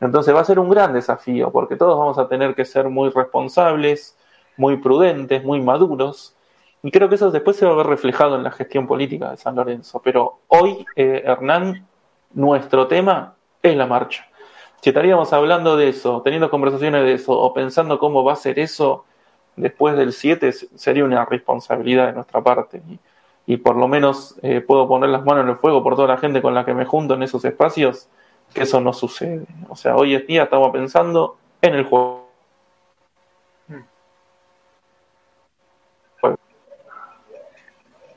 [0.00, 3.10] Entonces va a ser un gran desafío porque todos vamos a tener que ser muy
[3.10, 4.16] responsables,
[4.56, 6.34] muy prudentes, muy maduros.
[6.82, 9.36] Y creo que eso después se va a ver reflejado en la gestión política de
[9.36, 10.00] San Lorenzo.
[10.02, 11.86] Pero hoy, eh, Hernán,
[12.34, 14.26] nuestro tema es la marcha.
[14.80, 18.58] Si estaríamos hablando de eso, teniendo conversaciones de eso, o pensando cómo va a ser
[18.58, 19.04] eso
[19.54, 22.82] después del 7, sería una responsabilidad de nuestra parte.
[23.46, 26.16] Y, por lo menos eh, puedo poner las manos en el fuego por toda la
[26.16, 28.08] gente con la que me junto en esos espacios,
[28.52, 29.46] que eso no sucede.
[29.68, 32.22] O sea, hoy en día estamos pensando en el juego.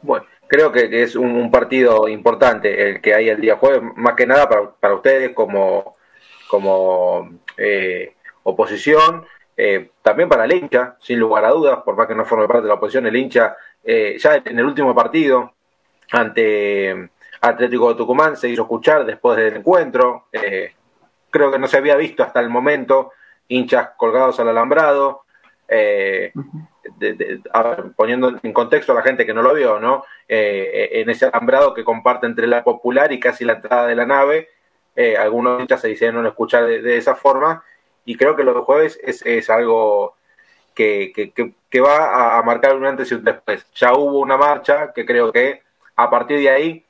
[0.02, 4.28] Bueno, creo que, es un, partido importante el que hay el día jueves, más que
[4.28, 5.96] nada para, para ustedes como
[6.48, 9.26] como eh, oposición,
[9.58, 12.64] eh, también para el hincha, sin lugar a dudas, por más que no forme parte
[12.64, 15.54] de la oposición, el hincha eh, ya en el último partido
[16.12, 17.10] ante
[17.42, 20.28] Atlético de Tucumán se hizo escuchar después del encuentro,
[21.30, 23.12] creo que no se había visto hasta el momento
[23.48, 25.24] hinchas colgados al alambrado,
[27.96, 30.04] poniendo en contexto a la gente que no lo vio, ¿no?
[30.28, 34.50] en ese alambrado que comparte entre la popular y casi la entrada de la nave,
[34.96, 37.64] eh, algunos hinchas se no escuchar de, esa forma
[38.06, 40.16] y creo que los jueves es, algo
[40.74, 41.12] que,
[41.84, 43.66] va a, marcar un antes y un después.
[43.76, 45.64] Ya hubo una marcha que creo que
[45.98, 46.86] a partir de ahí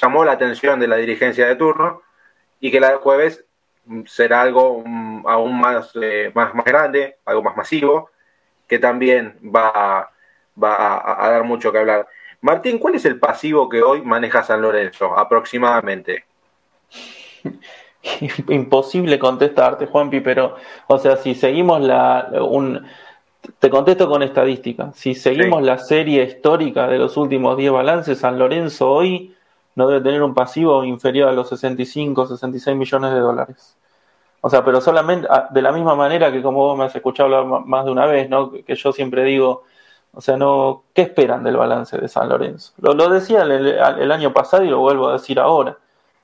[0.00, 2.02] llamó la atención de la dirigencia de turno
[2.60, 3.44] y que la de jueves
[4.06, 8.10] será algo mm, aún más, eh, más, más grande, algo más masivo,
[8.68, 10.10] que también va,
[10.62, 12.06] va a dar mucho que hablar.
[12.40, 16.24] Martín, ¿cuál es el pasivo que hoy maneja San Lorenzo aproximadamente?
[18.48, 20.56] Imposible contestarte, Juanpi, pero,
[20.86, 22.30] o sea, si seguimos la.
[22.40, 22.86] Un,
[23.58, 24.92] te contesto con estadística.
[24.94, 29.34] Si seguimos la serie histórica de los últimos 10 balances, San Lorenzo hoy
[29.74, 33.76] no debe tener un pasivo inferior a los 65, 66 millones de dólares.
[34.40, 37.36] O sea, pero solamente ah, de la misma manera que como vos me has escuchado
[37.36, 38.52] hablar más de una vez, ¿no?
[38.52, 39.64] Que yo siempre digo,
[40.12, 42.72] o sea, no, ¿qué esperan del balance de San Lorenzo?
[42.78, 45.78] Lo, lo decía el año pasado y lo vuelvo a decir ahora.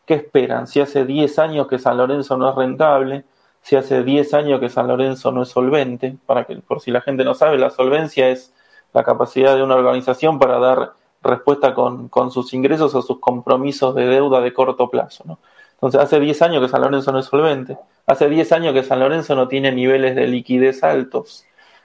[0.06, 0.66] ¿Qué esperan?
[0.66, 3.24] Si hace 10 años que San Lorenzo no es rentable,
[3.62, 7.00] si hace 10 años que San Lorenzo no es solvente, para que por si la
[7.00, 8.52] gente no sabe, la solvencia es
[8.92, 10.92] la capacidad de una organización para dar
[11.22, 15.24] respuesta con, sus ingresos a sus compromisos de deuda de corto plazo.
[15.26, 15.38] ¿no?
[15.72, 19.00] Entonces, hace 10 años que San Lorenzo no es solvente, hace 10 años que San
[19.00, 21.44] Lorenzo no tiene niveles de liquidez altos.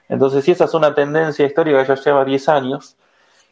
[0.09, 2.97] Entonces, si esa es una tendencia histórica ya lleva 10 años,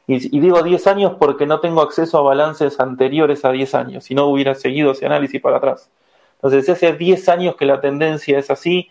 [0.07, 4.15] y, digo 10 años porque no tengo acceso a balances anteriores a 10 años, si
[4.15, 5.89] no hubiera seguido ese análisis para atrás.
[6.35, 8.89] Entonces, si hace 10 años que la tendencia es así,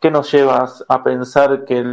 [0.00, 1.84] ¿qué nos lleva a pensar que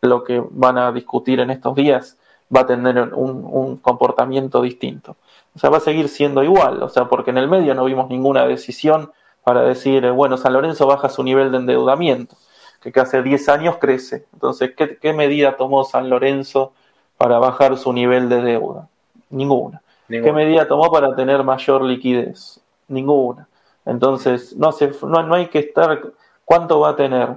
[0.00, 2.16] lo que van a discutir en estos días
[2.54, 5.16] va a tener un, un, comportamiento distinto?
[5.54, 8.08] O sea, va a seguir siendo igual, o sea, porque en el medio no vimos
[8.08, 9.10] ninguna decisión
[9.48, 12.36] para decir, bueno, San Lorenzo baja su nivel de endeudamiento,
[12.82, 14.26] que, hace 10 años crece.
[14.34, 16.74] Entonces, ¿qué, qué medida tomó San Lorenzo?
[17.18, 18.88] para bajar su nivel de deuda?
[19.28, 19.82] Ninguna.
[20.08, 22.60] ¿Qué medida tomó para tener mayor liquidez?
[22.86, 23.46] Ninguna.
[23.84, 26.00] Entonces, no, se, no, hay que estar,
[26.46, 27.28] ¿cuánto va a tener?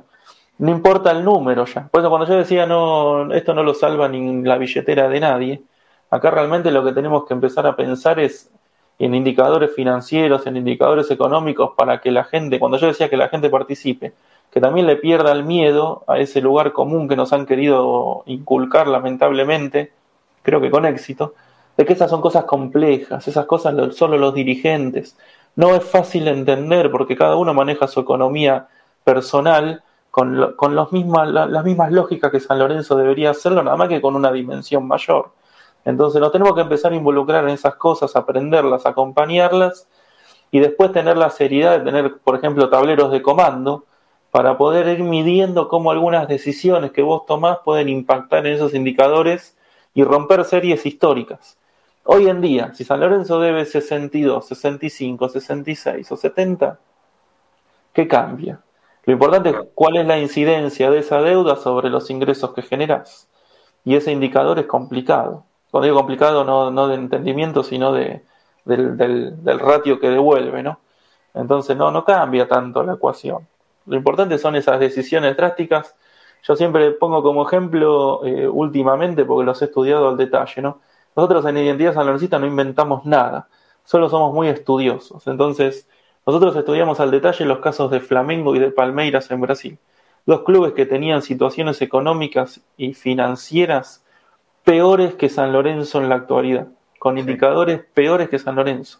[0.57, 1.88] No importa el número ya.
[1.89, 5.64] Por eso cuando yo decía, no, esto no lo salva ni la billetera de nadie,
[6.09, 8.49] acá realmente lo que tenemos que empezar a pensar es
[8.99, 13.29] en indicadores financieros, en indicadores económicos, para que la gente, cuando yo decía que la
[13.29, 14.13] gente participe,
[14.51, 18.87] que también le pierda el miedo a ese lugar común que nos han querido inculcar
[18.87, 19.91] lamentablemente,
[20.43, 21.33] creo que con éxito,
[21.77, 25.17] de que esas son cosas complejas, esas cosas solo los dirigentes.
[25.55, 28.67] No es fácil entender porque cada uno maneja su economía
[29.03, 33.87] personal con, con los mismas, las mismas lógicas que San Lorenzo debería hacerlo, nada más
[33.87, 35.31] que con una dimensión mayor.
[35.86, 39.88] Entonces nos tenemos que empezar a involucrar en esas cosas, aprenderlas, acompañarlas
[40.51, 43.86] y después tener la seriedad de tener, por ejemplo, tableros de comando
[44.32, 49.57] para poder ir midiendo cómo algunas decisiones que vos tomás pueden impactar en esos indicadores
[49.93, 51.57] y romper series históricas.
[52.03, 56.79] Hoy en día, si San Lorenzo debe 62, 65, 66 o 70,
[57.93, 58.61] ¿qué cambia?
[59.03, 63.27] Lo importante es cuál es la incidencia de esa deuda sobre los ingresos que generás.
[63.84, 65.45] Y ese indicador es complicado.
[65.72, 68.22] Cuando digo complicado, no, no de entendimiento, sino de,
[68.65, 70.80] del, del, del ratio que devuelve, ¿no?
[71.34, 73.47] Entonces no, no cambia tanto la ecuación.
[73.86, 75.95] Lo importante son esas decisiones drásticas.
[76.43, 80.80] Yo siempre pongo como ejemplo eh, últimamente, porque los he estudiado al detalle, ¿no?
[81.15, 83.47] Nosotros en Identidad Saloncita no inventamos nada,
[83.84, 85.28] solo somos muy estudiosos.
[85.28, 85.88] Entonces,
[86.26, 89.78] nosotros estudiamos al detalle los casos de Flamengo y de Palmeiras en Brasil.
[90.26, 94.03] Dos clubes que tenían situaciones económicas y financieras
[94.64, 96.68] peores que San Lorenzo en la actualidad,
[96.99, 98.99] con indicadores peores que San Lorenzo.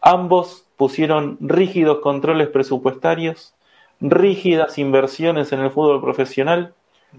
[0.00, 3.54] Ambos pusieron rígidos controles presupuestarios,
[4.00, 6.74] rígidas inversiones en el fútbol profesional.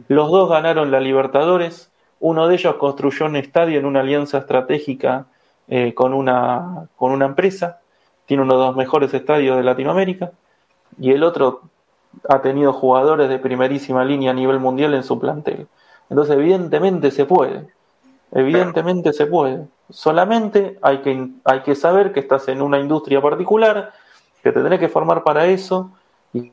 [0.07, 1.91] Los dos ganaron la Libertadores.
[2.19, 5.25] Uno de ellos construyó un estadio en una alianza estratégica
[5.67, 7.81] eh, con, una, con una empresa.
[8.25, 10.31] Tiene uno de los mejores estadios de Latinoamérica.
[10.99, 11.63] Y el otro
[12.29, 15.67] ha tenido jugadores de primerísima línea a nivel mundial en su plantel.
[16.09, 17.67] Entonces, evidentemente se puede.
[18.31, 19.67] Evidentemente se puede.
[19.89, 23.93] Solamente hay que, hay que saber que estás en una industria particular,
[24.43, 25.91] que te tenés que formar para eso
[26.33, 26.51] y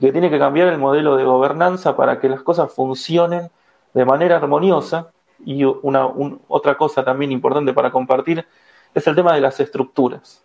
[0.00, 3.50] que tiene que cambiar el modelo de gobernanza para que las cosas funcionen
[3.94, 5.10] de manera armoniosa.
[5.44, 6.06] Y una,
[6.48, 8.46] otra cosa también importante para compartir
[8.94, 10.42] es el tema de las estructuras.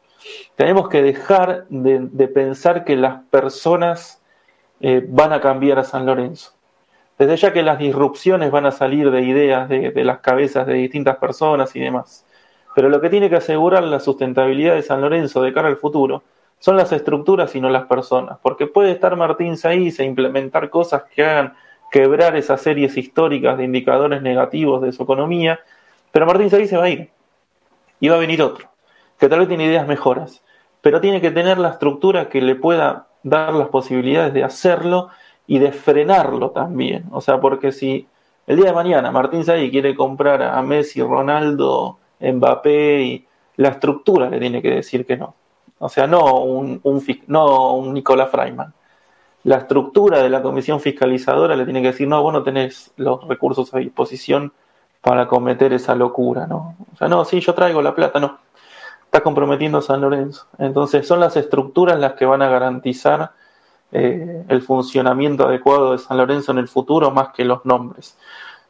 [0.55, 4.22] Tenemos que dejar de, pensar que las personas
[4.80, 6.51] eh, van a cambiar a San Lorenzo.
[7.22, 11.17] Desde ya que las disrupciones van a salir de ideas de, las cabezas de distintas
[11.17, 12.26] personas y demás.
[12.74, 16.24] Pero lo que tiene que asegurar la sustentabilidad de San Lorenzo de cara al futuro
[16.57, 18.39] son las estructuras y no las personas.
[18.41, 21.53] Porque puede estar Martín Saiz e implementar cosas que hagan
[21.91, 25.59] quebrar esas series históricas de indicadores negativos de su economía,
[26.11, 27.11] pero Martín Saiz se va a ir.
[27.99, 28.67] Y va a venir otro,
[29.19, 30.43] que tal vez tiene ideas mejoras,
[30.82, 35.09] pero tiene que tener la estructura que le pueda dar las posibilidades de hacerlo
[35.48, 37.06] y de frenarlo también.
[37.12, 38.08] O sea, porque si
[38.48, 43.28] el día de mañana Martín Say quiere comprar a Messi, Ronaldo, Mbappé, y
[43.58, 45.36] la estructura le tiene que decir que no.
[45.80, 48.74] O sea, no un, un, no un Nicolás Freiman.
[49.44, 53.28] La estructura de la comisión fiscalizadora le tiene que decir, no, vos no tenés los
[53.28, 54.54] recursos a disposición
[55.02, 56.76] para cometer esa locura, ¿no?
[56.94, 58.38] O sea, no, sí, yo traigo la plata, no.
[59.06, 60.46] Está comprometiendo a San Lorenzo.
[60.60, 63.32] Entonces, son las estructuras las que van a garantizar
[63.92, 68.18] eh, el funcionamiento adecuado de San Lorenzo en el futuro más que los nombres.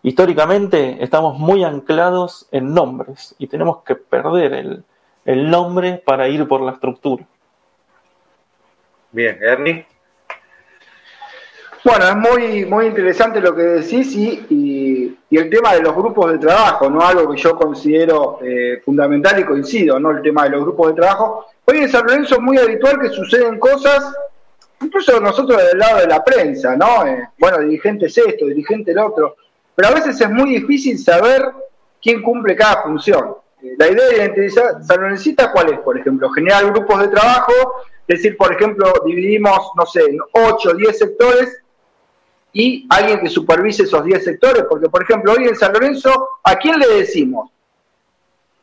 [0.04, 4.84] Históricamente estamos muy anclados en nombres y tenemos que perder el,
[5.26, 7.26] el nombre para ir por la estructura.
[9.12, 9.86] Bien, Ernie.
[11.84, 14.46] Bueno, es muy, muy interesante lo que decís y,
[15.30, 17.02] y, el tema de los grupos de trabajo, ¿no?
[17.02, 20.12] Algo que yo considero eh, fundamental y coincido, ¿no?
[20.12, 21.46] El tema de los grupos de trabajo.
[21.66, 24.14] Hoy en San Lorenzo es muy habitual que suceden cosas
[24.82, 27.06] incluso nosotros del lado de la prensa, ¿no?
[27.06, 29.36] Eh, bueno, dirigente es esto, dirigente el otro,
[29.76, 31.44] pero a veces es muy difícil saber
[32.02, 33.36] quién cumple cada función.
[33.62, 35.80] Eh, la idea de identidad San Lorencita, ¿cuál es?
[35.80, 37.54] Por ejemplo, generar grupos de trabajo,
[38.08, 41.62] decir, por ejemplo, dividimos, no sé, en 8 o 10 sectores
[42.54, 46.56] y alguien que supervise esos 10 sectores, porque, por ejemplo, hoy en San Lorenzo, ¿a
[46.56, 47.50] quién le decimos?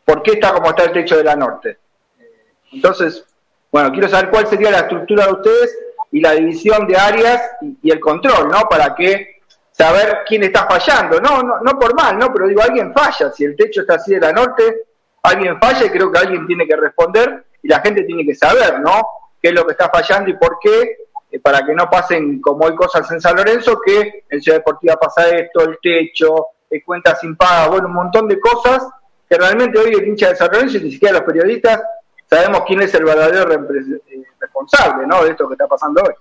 [0.05, 1.79] ¿Por qué está como está el techo de la norte?
[2.19, 3.25] Eh, entonces,
[3.71, 5.79] bueno, quiero saber cuál sería la estructura de ustedes
[6.11, 8.63] y la división de áreas y, el control, ¿no?
[8.69, 9.41] Para que
[9.71, 12.33] saber quién está fallando, no, no, no por mal, ¿no?
[12.33, 14.87] Pero digo, alguien falla, si el techo está así de la norte,
[15.23, 18.81] alguien falla y creo que alguien tiene que responder y la gente tiene que saber,
[18.81, 19.07] ¿no?
[19.41, 20.97] Qué es lo que está fallando y por qué,
[21.31, 24.97] eh, para que no pasen como hay cosas en San Lorenzo, que en Ciudad Deportiva
[24.97, 28.89] pasa esto, el techo, eh, cuentas sin paga, bueno, un montón de cosas
[29.29, 31.83] que realmente hoy el hincha de San Lorenzo y ni siquiera los periodistas
[32.29, 35.22] sabemos quién es el verdadero eh, responsable ¿no?
[35.24, 36.14] de esto que está pasando hoy.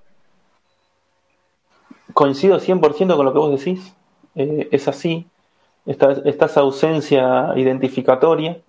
[2.13, 3.93] Coincido 100% con lo que vos decís,
[4.36, 5.28] eh, es así,
[5.86, 8.59] está, esa ausencia identificatoria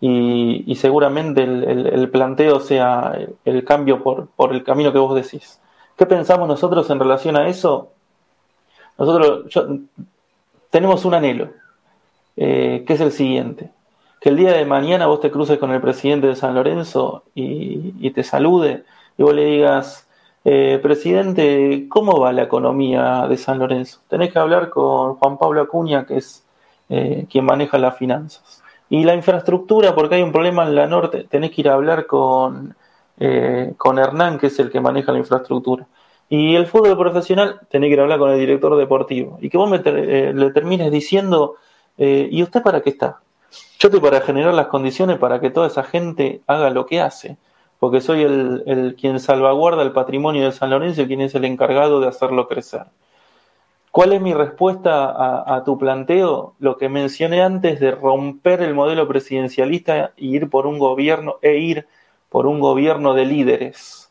[0.00, 5.60] y, seguramente el, planteo sea el, cambio por, por, el camino que vos decís.
[5.96, 7.92] ¿Qué pensamos nosotros en relación a eso?
[8.98, 9.46] Nosotros
[10.70, 11.50] tenemos un anhelo,
[12.36, 13.70] eh, que es el siguiente
[14.20, 18.10] que el día de mañana vos te cruces con el presidente de San Lorenzo y,
[18.10, 18.84] te salude
[19.18, 20.08] y vos le digas,
[20.44, 24.00] eh, presidente, ¿cómo va la economía de San Lorenzo?
[24.08, 26.44] Tenés que hablar con Juan Pablo Acuña, que es
[26.88, 28.62] eh, quien maneja las finanzas.
[28.88, 32.06] Y la infraestructura, porque hay un problema en la norte, tenés que ir a hablar
[32.06, 32.76] con,
[33.18, 35.86] eh, con Hernán, que es el que maneja la infraestructura.
[36.28, 39.38] Y el fútbol profesional, tenés que ir a hablar con el director deportivo.
[39.40, 41.56] Y que vos le termines diciendo,
[41.96, 43.20] ¿y usted para qué está?
[43.78, 47.36] Yo estoy para generar las condiciones para que toda esa gente haga lo que hace,
[47.78, 52.00] porque soy el, quien salvaguarda el patrimonio de San Lorenzo y quien es el encargado
[52.00, 52.86] de hacerlo crecer.
[53.90, 56.54] ¿Cuál es mi respuesta a, tu planteo?
[56.58, 61.56] Lo que mencioné antes de romper el modelo presidencialista e ir por un gobierno e
[61.56, 61.86] ir
[62.28, 64.10] por un gobierno de líderes.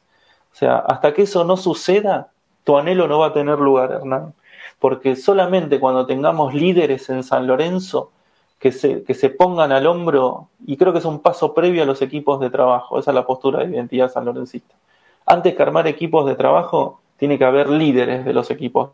[0.51, 2.31] O sea, hasta que eso no suceda,
[2.63, 4.33] tu anhelo no va a tener lugar, Hernán.
[4.79, 8.11] Porque solamente cuando tengamos líderes en San Lorenzo,
[8.59, 11.85] que se, que se pongan al hombro, y creo que es un paso previo a
[11.85, 14.75] los equipos de trabajo, esa es la postura de identidad sanlorencista.
[15.25, 18.91] Antes que armar equipos de trabajo, tiene que haber líderes de los equipos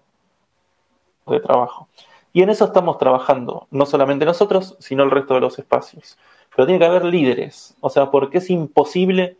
[1.28, 1.88] de trabajo.
[2.34, 6.18] Y en eso estamos trabajando, no solamente nosotros, sino el resto de los espacios.
[6.56, 9.38] Pero tiene que haber líderes, o sea, porque es imposible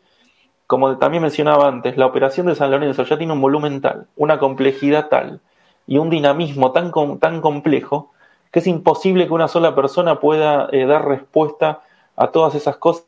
[0.72, 4.40] como también mencionaba antes, la operación de San Lorenzo ya tiene un volumen tal, una
[4.40, 5.42] complejidad tal
[5.86, 8.11] y un dinamismo tan, tan complejo
[8.52, 11.82] que es imposible que una sola persona pueda eh, dar respuesta
[12.16, 13.06] a todas esas cosas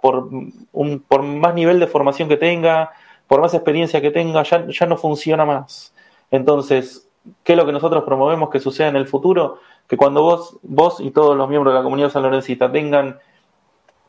[0.00, 0.28] por,
[0.72, 2.92] un, por más nivel de formación que tenga,
[3.26, 5.92] por más experiencia que tenga, ya, ya no funciona más.
[6.30, 7.08] Entonces,
[7.44, 9.58] ¿qué es lo que nosotros promovemos que suceda en el futuro?
[9.88, 13.18] Que cuando vos, vos y todos los miembros de la comunidad San Lorencita tengan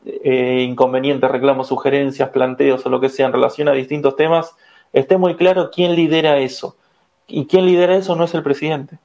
[0.06, 4.54] eh, inconvenientes, reclamos, sugerencias, planteos o lo que sea en relación a distintos temas,
[4.92, 6.76] esté muy claro quién lidera eso.
[7.26, 8.98] Y quién lidera eso no es el presidente,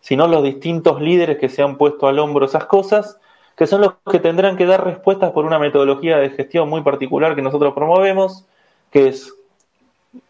[0.00, 3.18] sino los distintos líderes que se han puesto al hombro esas cosas,
[3.56, 7.34] que son los que tendrán que dar respuestas por una metodología de gestión muy particular
[7.34, 8.46] que nosotros promovemos,
[8.90, 9.34] que es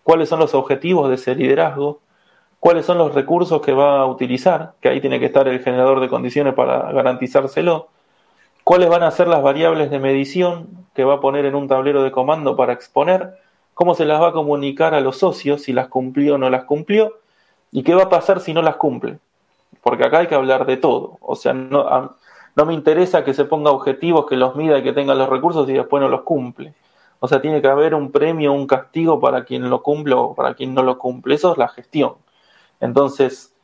[0.02, 2.00] cuáles son los objetivos de ese liderazgo,
[2.58, 6.00] cuáles son los recursos que va a utilizar, que ahí tiene que estar el generador
[6.00, 7.88] de condiciones para garantizárselo,
[8.64, 12.02] cuáles van a ser las variables de medición que va a poner en un tablero
[12.02, 13.38] de comando para exponer,
[13.74, 16.64] cómo se las va a comunicar a los socios, si las cumplió o no las
[16.64, 17.14] cumplió,
[17.72, 19.18] y qué va a pasar si no las cumple.
[19.82, 21.18] Porque acá hay que hablar de todo.
[21.20, 22.16] O sea, no,
[22.56, 25.68] no me interesa que se ponga objetivos, que los mida y que tenga los recursos
[25.68, 26.74] y después no los cumple.
[27.20, 30.54] O sea, tiene que haber un premio, un castigo para quien lo cumple o para
[30.54, 31.34] quien no lo cumple.
[31.34, 32.14] Eso es la gestión.
[32.80, 33.54] Entonces,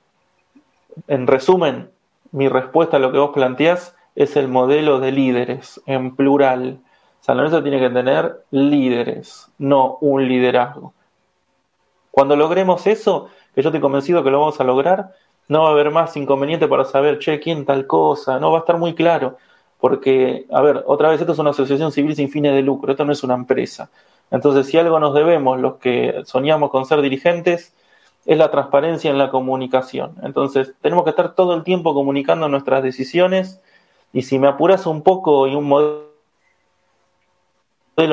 [1.09, 1.91] en resumen,
[2.33, 6.81] mi respuesta a lo que vos planteás es el modelo de líderes, en plural.
[7.21, 10.93] San Lorenzo tiene que tener líderes, no un liderazgo.
[12.11, 15.13] Cuando logremos eso, que yo estoy convencido que lo vamos a lograr,
[15.49, 18.61] no va a haber más inconveniente para saber, che, quién tal cosa, no va a
[18.61, 19.37] estar muy claro.
[19.79, 23.05] Porque, a ver, otra vez, esto es una asociación civil sin fines de lucro, esto
[23.05, 23.91] no es una empresa.
[24.31, 27.75] Entonces, si algo nos debemos los que soñamos con ser dirigentes,
[28.25, 30.17] es la transparencia en la comunicación.
[30.23, 33.61] Entonces, tenemos que estar todo el tiempo comunicando nuestras decisiones
[34.13, 36.07] y si me apuras un poco y un modelo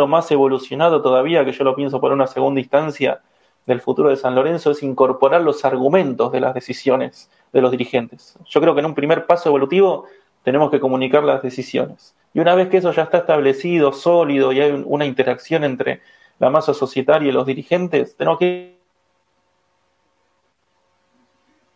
[0.08, 3.22] más evolucionado todavía, que yo lo pienso por una segunda instancia
[3.66, 8.38] del futuro de San Lorenzo, es incorporar los argumentos de las decisiones de los dirigentes.
[8.46, 10.06] Yo creo que en un primer paso evolutivo
[10.44, 12.16] tenemos que comunicar las decisiones.
[12.34, 16.02] Y una vez que eso ya está establecido, sólido, y hay una interacción entre
[16.40, 18.78] la masa societaria y los dirigentes, tenemos que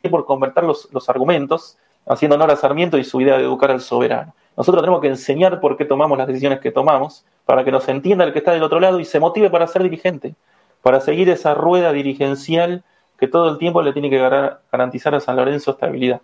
[0.04, 3.72] ir por convertir los, los argumentos, haciendo honor a Sarmiento y su idea de educar
[3.72, 4.34] al soberano.
[4.56, 8.26] Nosotros tenemos que enseñar por qué tomamos las decisiones que tomamos, para que nos entienda
[8.26, 10.36] el que está del otro lado y se motive para ser dirigente,
[10.88, 12.82] para seguir esa rueda dirigencial
[13.20, 14.20] que todo el tiempo le tiene que
[14.72, 16.22] garantizar a San Lorenzo estabilidad.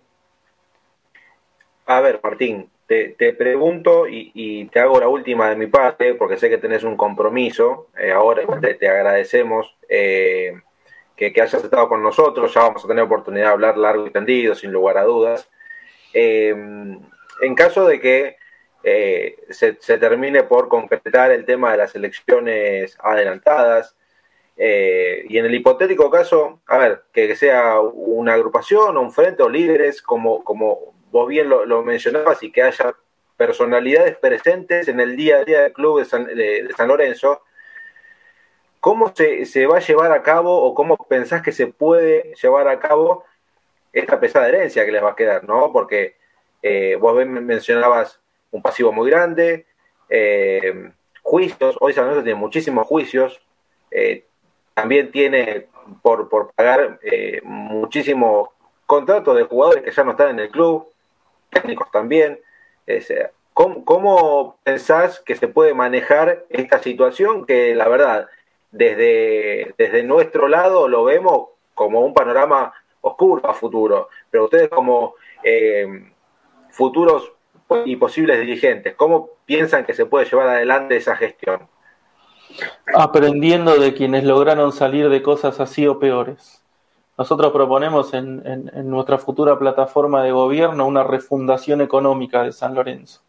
[1.84, 6.48] A ver, Martín, te, pregunto y, te hago la última de mi parte, porque sé
[6.48, 7.88] que tenés un compromiso.
[7.98, 8.40] Eh, ahora
[8.80, 10.54] te, agradecemos eh,
[11.14, 12.54] que, hayas estado con nosotros.
[12.54, 15.46] Ya vamos a tener oportunidad de hablar largo y tendido, sin lugar a dudas.
[16.14, 16.54] Eh,
[17.42, 18.36] en caso de que
[18.82, 23.94] se, se, termine por concretar el tema de las elecciones adelantadas,
[24.56, 29.48] y en el hipotético caso, a ver, que sea una agrupación o un frente o
[29.48, 32.92] líderes como, como vos bien lo, mencionabas, y que haya
[33.36, 37.42] personalidades presentes en el día a día del club de San, Lorenzo,
[38.80, 42.80] ¿cómo se, va a llevar a cabo o cómo pensás que se puede llevar a
[42.80, 43.24] cabo
[43.92, 45.44] esta pesada herencia que les va a quedar?
[45.44, 45.72] ¿no?
[45.72, 46.16] Porque
[46.62, 49.66] eh, vos mencionabas un pasivo muy grande,
[50.08, 50.90] eh,
[51.22, 53.40] juicios, hoy San Lorenzo tiene muchísimos juicios,
[53.92, 54.26] eh,
[54.74, 55.68] también tiene
[56.02, 56.98] por, por pagar
[57.42, 58.48] muchísimos
[58.86, 60.88] contratos de jugadores que ya no están en el club,
[61.50, 62.38] técnicos también.
[63.54, 68.28] ¿cómo, pensás que se puede manejar esta situación que la verdad,
[68.72, 75.14] desde, desde nuestro lado lo vemos como un panorama oscuro a futuro, pero ustedes como
[75.42, 76.10] eh,
[76.70, 77.32] futuros
[77.84, 81.68] y posibles dirigentes, ¿cómo piensan que se puede llevar adelante esa gestión?
[82.94, 86.64] Aprendiendo de quienes lograron salir de cosas así o peores.
[87.16, 88.42] Nosotros proponemos en,
[88.88, 93.20] nuestra futura plataforma de gobierno una refundación económica de San Lorenzo.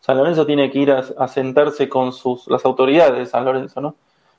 [0.00, 3.94] San Lorenzo tiene que ir a, sentarse con sus, las autoridades de San Lorenzo, ¿no?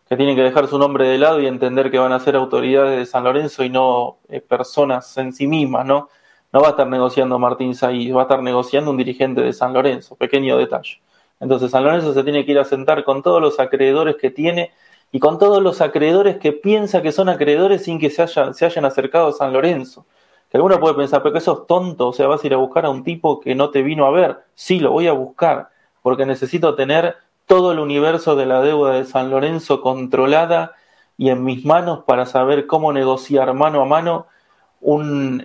[0.07, 2.97] Que tienen que dejar su nombre de lado y entender que van a ser autoridades
[2.97, 6.09] de San Lorenzo y no eh, personas en sí mismas, ¿no?
[6.51, 9.74] No va a estar negociando Martín Saí, va a estar negociando un dirigente de San
[9.74, 11.01] Lorenzo, pequeño detalle.
[11.39, 14.71] Entonces San Lorenzo se tiene que ir a sentar con todos los acreedores que tiene
[15.11, 18.86] y con todos los acreedores que piensa que son acreedores sin que se, se hayan
[18.86, 20.05] acercado a San Lorenzo.
[20.49, 22.86] Que alguno puede pensar, pero que sos tonto, o sea, vas a ir a buscar
[22.86, 24.39] a un tipo que no te vino a ver.
[24.55, 25.69] Sí, lo voy a buscar,
[26.01, 27.15] porque necesito tener
[27.45, 30.73] todo el universo de la deuda de San Lorenzo controlada
[31.17, 34.27] y en mis manos para saber cómo negociar mano a mano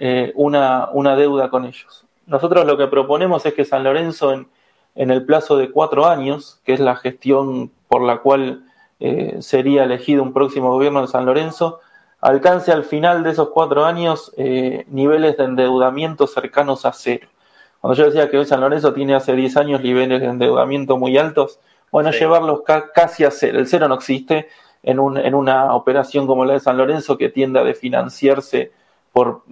[0.01, 2.07] eh, una, una, deuda con ellos.
[2.27, 4.49] Nosotros lo que proponemos es que San Lorenzo en,
[4.99, 8.65] en el plazo de cuatro años, que es la gestión por la cual
[8.99, 11.79] eh, sería elegido un próximo gobierno de San Lorenzo,
[12.21, 17.29] alcance al final de esos cuatro años eh, niveles de endeudamiento cercanos a cero.
[17.81, 21.17] Cuando yo decía que hoy San Lorenzo tiene hace 10 años niveles de endeudamiento muy
[21.17, 21.61] altos,
[21.93, 23.61] bueno, llevarlos casi a cero.
[23.61, 24.49] El cero no existe
[24.83, 28.73] en, un, en una operación como la de San Lorenzo que tiende a desfinanciarse
[29.13, 29.43] por,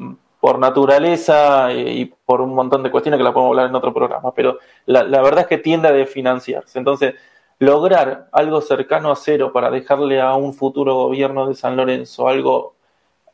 [0.46, 3.92] por naturaleza eh, y por un montón de cuestiones que la podemos hablar en otro
[3.92, 6.78] programa, pero la, verdad es que tiende a desfinanciarse.
[6.78, 7.16] Entonces,
[7.58, 12.76] lograr algo cercano a cero para dejarle a un futuro gobierno de San Lorenzo algo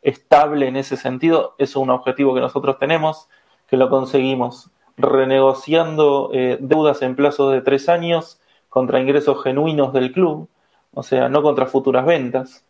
[0.00, 3.28] estable en ese sentido, es un objetivo que nosotros tenemos,
[3.66, 8.40] que lo conseguimos renegociando eh, deudas en plazo de tres años
[8.70, 10.48] contra ingresos genuinos del club,
[10.94, 12.64] o sea, no contra futuras ventas.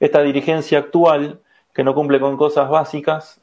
[0.00, 1.38] Esta dirigencia actual,
[1.72, 3.40] que no cumple con cosas básicas,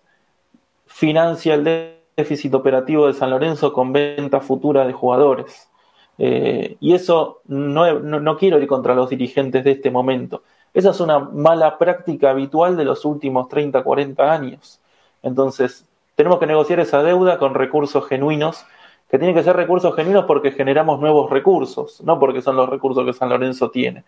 [0.92, 5.70] financia el déficit operativo de San Lorenzo con venta futura de jugadores.
[6.18, 10.44] Eh, y eso no, no, quiero ir contra los dirigentes de este momento.
[10.74, 14.80] Esa es una mala práctica habitual de los últimos 30, 40 años.
[15.24, 15.86] Entonces,
[16.16, 18.66] tenemos que negociar esa deuda con recursos genuinos,
[19.10, 23.06] que tienen que ser recursos genuinos porque generamos nuevos recursos, no porque son los recursos
[23.06, 24.04] que San Lorenzo tiene.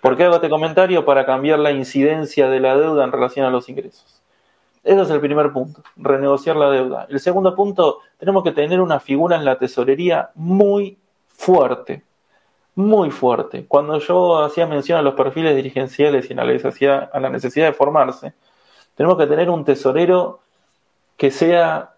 [0.00, 1.04] ¿Por qué hago este comentario?
[1.04, 4.22] Para cambiar la incidencia de la deuda en relación a los ingresos.
[4.86, 7.08] Ese es el primer punto, renegociar la deuda.
[7.10, 12.04] El segundo punto, tenemos que tener una figura en la tesorería muy fuerte,
[12.76, 13.66] muy fuerte.
[13.66, 18.32] Cuando yo hacía mención a los perfiles dirigenciales y a la necesidad de formarse,
[18.94, 20.38] tenemos que tener un tesorero
[21.16, 21.94] que sea,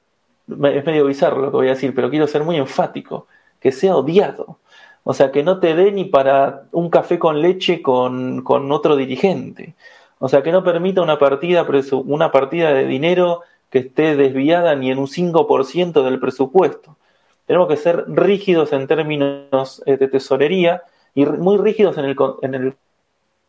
[0.49, 3.27] es medio bizarro lo que voy a decir, pero quiero ser muy enfático,
[3.61, 4.61] que sea odiado.
[5.05, 8.97] O sea, que no te dé ni para un café con leche con, con otro
[8.97, 9.75] dirigente.
[10.19, 11.67] O sea, que no permita una partida,
[12.05, 16.97] una partida de dinero que esté desviada ni en un 5% del presupuesto
[17.49, 20.83] tenemos que ser rígidos en términos eh, de tesorería
[21.15, 22.77] y muy rígidos en el, en el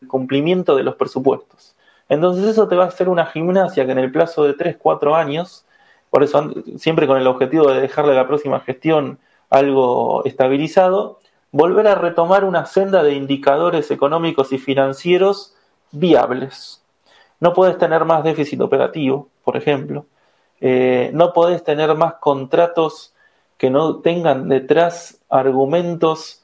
[0.08, 1.76] cumplimiento de los presupuestos.
[2.08, 5.16] Entonces eso te va a hacer una gimnasia que en el plazo de 3, 4
[5.16, 5.66] años,
[6.10, 11.20] por eso siempre con el objetivo de dejarle a la próxima gestión algo estabilizado,
[11.52, 15.56] volver a retomar una senda de indicadores económicos y financieros
[15.92, 16.82] viables.
[17.40, 20.06] No puedes tener más déficit operativo, por ejemplo.
[20.62, 23.14] Eh, no puedes tener más contratos
[23.58, 26.44] que no tengan detrás argumentos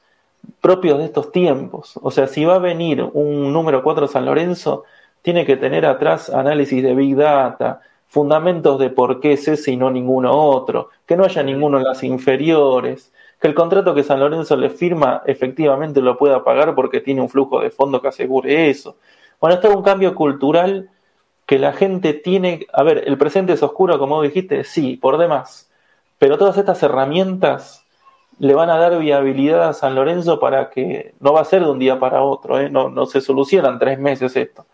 [0.60, 1.98] propios de estos tiempos.
[2.02, 4.84] O sea, si va a venir un número 4 San Lorenzo,
[5.22, 9.76] tiene que tener atrás análisis de Big Data, fundamentos de por qué es ese y
[9.76, 14.20] no ninguno otro, que no haya ninguno en las inferiores, que el contrato que San
[14.20, 18.70] Lorenzo le firma efectivamente lo pueda pagar porque tiene un flujo de fondo que asegure
[18.70, 18.96] eso.
[19.40, 20.90] Bueno, esto es un cambio cultural
[21.46, 22.66] que la gente tiene.
[22.72, 25.70] A ver, el presente es oscuro, como dijiste, sí, por demás.
[26.18, 27.84] Pero todas estas herramientas
[28.38, 31.70] le van a dar viabilidad a San Lorenzo para que no va a ser de
[31.70, 32.68] un día para otro, ¿eh?
[32.68, 34.66] no, no se solucionan tres meses esto.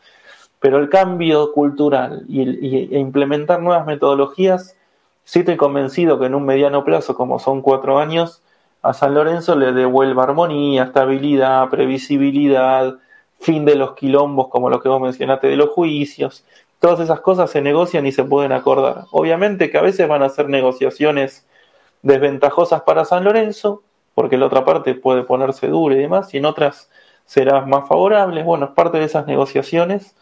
[0.58, 4.76] Pero el cambio cultural y, e implementar nuevas metodologías,
[5.24, 8.42] sí estoy convencido que en un mediano plazo, como son cuatro años,
[8.82, 12.96] a San Lorenzo le devuelva armonía, estabilidad, previsibilidad,
[13.42, 16.44] fin de los quilombos, como lo que vos mencionaste de los juicios,
[16.82, 19.04] Todas esas cosas se negocian y se pueden acordar.
[19.12, 21.46] Obviamente que a veces van a ser negociaciones
[22.02, 23.84] desventajosas para San Lorenzo,
[24.16, 26.90] porque la otra parte puede ponerse dura y demás, y en otras
[27.24, 28.42] será más favorable.
[28.42, 30.16] Bueno, es parte de esas negociaciones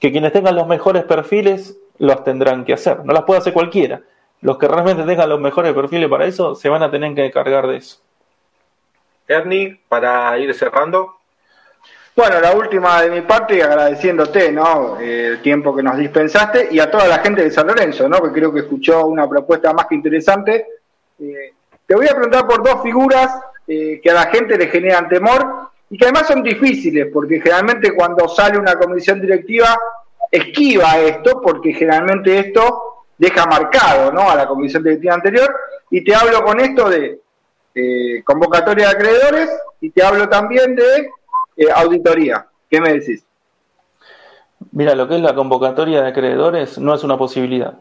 [0.00, 3.06] que quienes tengan los mejores perfiles los tendrán que hacer.
[3.06, 4.02] No las puede hacer cualquiera.
[4.42, 7.66] Los que realmente tengan los mejores perfiles para eso se van a tener que cargar
[7.68, 8.02] de eso.
[9.28, 11.21] Ernie, para ir cerrando.
[12.14, 15.00] Bueno, la última de mi parte, agradeciéndote, ¿no?
[15.00, 18.20] Eh, el tiempo que nos dispensaste y a toda la gente de San Lorenzo, ¿no?
[18.22, 20.66] Que creo que escuchó una propuesta más que interesante.
[21.18, 21.54] Eh,
[21.86, 23.34] te voy a preguntar por dos figuras
[23.66, 27.94] eh, que a la gente le generan temor y que además son difíciles, porque generalmente
[27.94, 29.74] cuando sale una comisión directiva
[30.30, 34.30] esquiva esto, porque generalmente esto deja marcado, ¿no?
[34.30, 35.50] A la comisión directiva anterior.
[35.90, 37.20] Y te hablo con esto de
[38.24, 39.50] convocatoria de acreedores
[39.80, 41.10] y te hablo también de
[41.62, 42.46] eh, auditoría.
[42.70, 43.24] ¿Qué me decís?
[44.70, 47.78] Mira, lo que es la convocatoria de acreedores no es una posibilidad.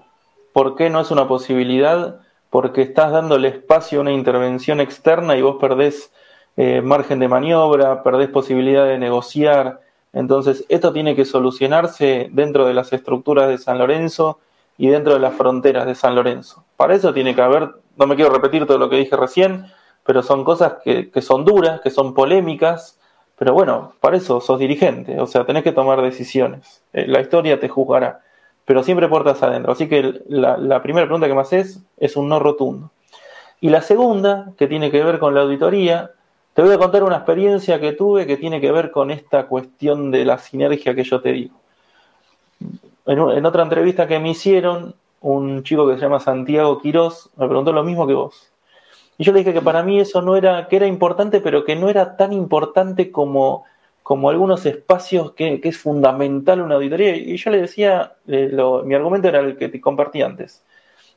[0.54, 2.20] ¿Por qué no es una posibilidad?
[2.50, 6.12] Porque estás dándole espacio a una intervención externa y vos perdés
[6.58, 9.82] eh, margen de maniobra, perdés posibilidad de negociar.
[10.12, 14.40] Entonces, esto tiene que solucionarse dentro de las estructuras de San Lorenzo
[14.78, 16.66] y dentro de las fronteras de San Lorenzo.
[16.76, 19.68] Para eso tiene que haber, no me quiero repetir todo lo que dije recién,
[20.06, 23.00] pero son cosas que, que son duras, que son polémicas,
[23.42, 26.84] pero bueno, para eso sos dirigente, o sea, tenés que tomar decisiones.
[26.94, 28.22] Eh, la historia te juzgará,
[28.66, 29.72] pero siempre puertas adentro.
[29.72, 32.92] Así que la, primera pregunta que me haces es un no rotundo.
[33.60, 36.12] Y la segunda, que tiene que ver con la auditoría,
[36.54, 40.12] Te voy a contar una experiencia que tuve que tiene que ver con esta cuestión
[40.12, 41.56] de la sinergia que yo te digo.
[43.08, 47.74] En, otra entrevista que me hicieron, un chico que se llama Santiago Quirós me preguntó
[47.74, 48.51] lo mismo que vos.
[49.18, 51.76] Y yo le dije que para mí eso no era, que era importante, pero que
[51.76, 53.66] no era tan importante como,
[54.04, 57.16] como algunos espacios que, es fundamental una auditoría.
[57.16, 60.64] Y yo le decía, mi argumento era el que te compartí antes.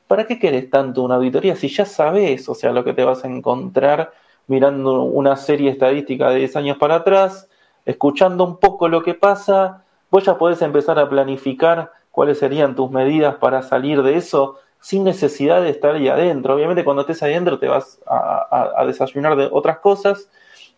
[0.07, 3.25] ¿Para qué querés tanto una auditoría si ya sabes, o sea, lo que te vas
[3.25, 4.13] a encontrar
[4.47, 7.49] mirando una serie estadística de 10 años para atrás,
[7.85, 12.91] escuchando un poco lo que pasa, vos ya podés empezar a planificar cuáles serían tus
[12.91, 16.53] medidas para salir de eso sin necesidad de estar ahí adentro.
[16.53, 20.29] Obviamente cuando estés adentro te vas a, desayunar de otras cosas,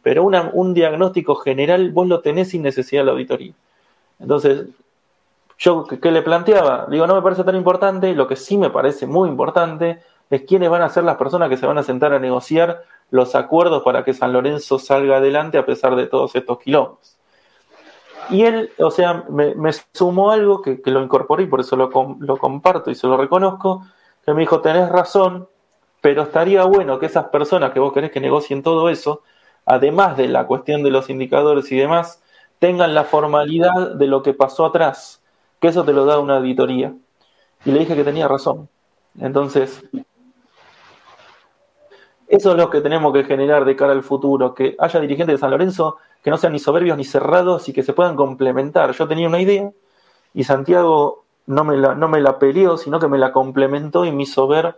[0.02, 3.52] pero un diagnóstico general vos lo tenés sin necesidad de la auditoría.
[4.22, 4.68] Entonces,
[5.58, 6.88] yo, ¿qué le planteaba?
[6.90, 10.70] Digo, no me parece tan importante, lo que sí me parece muy importante es quiénes
[10.70, 14.06] van a ser las personas que se van a sentar a negociar los acuerdos para
[14.06, 17.18] que San Lorenzo salga adelante a pesar de todos estos quilombos.
[18.30, 19.54] Y él, o sea, me,
[19.94, 21.90] sumó algo que, lo incorporé y por eso lo,
[22.22, 23.84] lo comparto y se lo reconozco,
[24.28, 25.48] que me dijo, tenés razón,
[26.02, 29.22] pero estaría bueno que esas personas que vos querés que negocien todo eso,
[29.66, 32.22] además de la cuestión de los indicadores y demás,
[32.60, 35.24] tengan la formalidad de lo que pasó atrás,
[35.62, 36.94] que eso te lo da una auditoría.
[37.64, 38.68] Y le dije que tenía razón.
[39.18, 39.82] Entonces,
[42.28, 45.40] eso es lo que tenemos que generar de cara al futuro, que haya dirigentes de
[45.40, 48.92] San Lorenzo que no sean ni soberbios ni cerrados y que se puedan complementar.
[48.92, 49.72] Yo tenía una idea
[50.34, 54.12] y Santiago no me la, no me la peleó, sino que me la complementó y
[54.12, 54.76] me hizo ver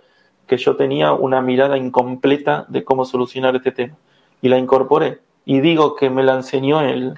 [0.47, 3.95] que yo tenía una mirada incompleta de cómo solucionar este tema.
[4.41, 5.20] Y la incorporé.
[5.45, 7.15] Y digo que me la enseñó él.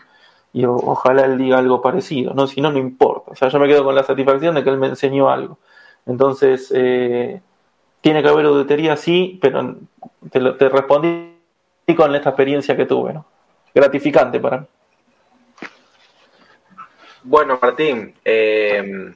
[0.53, 2.33] Y ojalá él diga algo parecido.
[2.33, 2.47] ¿no?
[2.47, 3.31] Si no, no importa.
[3.31, 5.59] O sea, yo me quedo con la satisfacción de que él me enseñó algo.
[6.05, 7.41] Entonces, eh,
[8.01, 9.77] tiene que haber auditoría, sí, pero
[10.29, 11.35] te, respondí
[11.95, 13.25] con esta experiencia que tuve, ¿no?
[13.73, 14.65] Gratificante para mí.
[17.23, 19.13] Bueno, Martín, eh,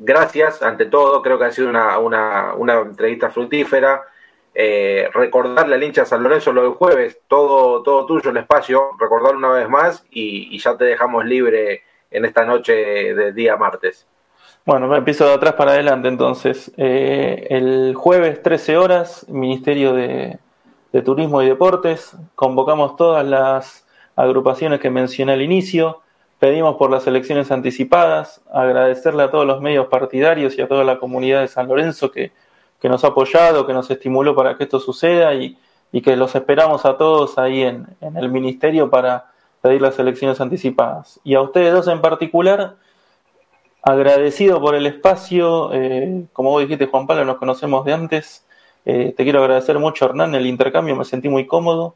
[0.00, 1.22] gracias ante todo.
[1.22, 4.02] Creo que ha sido una, una, entrevista fructífera.
[4.52, 9.36] Eh, recordarle al hincha San Lorenzo lo del jueves, todo, todo tuyo el espacio, recordar
[9.36, 12.74] una vez más y, ya te dejamos libre en esta noche
[13.14, 14.08] de día martes.
[14.66, 16.72] Bueno, me empiezo de atrás para adelante entonces.
[16.76, 20.38] Eh, el jueves 13 horas, Ministerio de,
[21.04, 23.86] Turismo y Deportes, convocamos todas las
[24.16, 26.02] agrupaciones que mencioné al inicio,
[26.40, 30.98] pedimos por las elecciones anticipadas, agradecerle a todos los medios partidarios y a toda la
[30.98, 32.32] comunidad de San Lorenzo que,
[32.82, 35.56] nos ha apoyado, que nos estimuló para que esto suceda y,
[36.02, 39.26] que los esperamos a todos ahí en, en el Ministerio para
[39.60, 41.20] pedir las elecciones anticipadas.
[41.22, 42.76] Y a ustedes dos en particular,
[43.82, 45.72] agradecido por el espacio.
[45.72, 48.46] Eh, como vos dijiste, Juan Pablo, nos conocemos de antes.
[48.84, 51.94] Eh, te quiero agradecer mucho, Hernán, el intercambio, me sentí muy cómodo.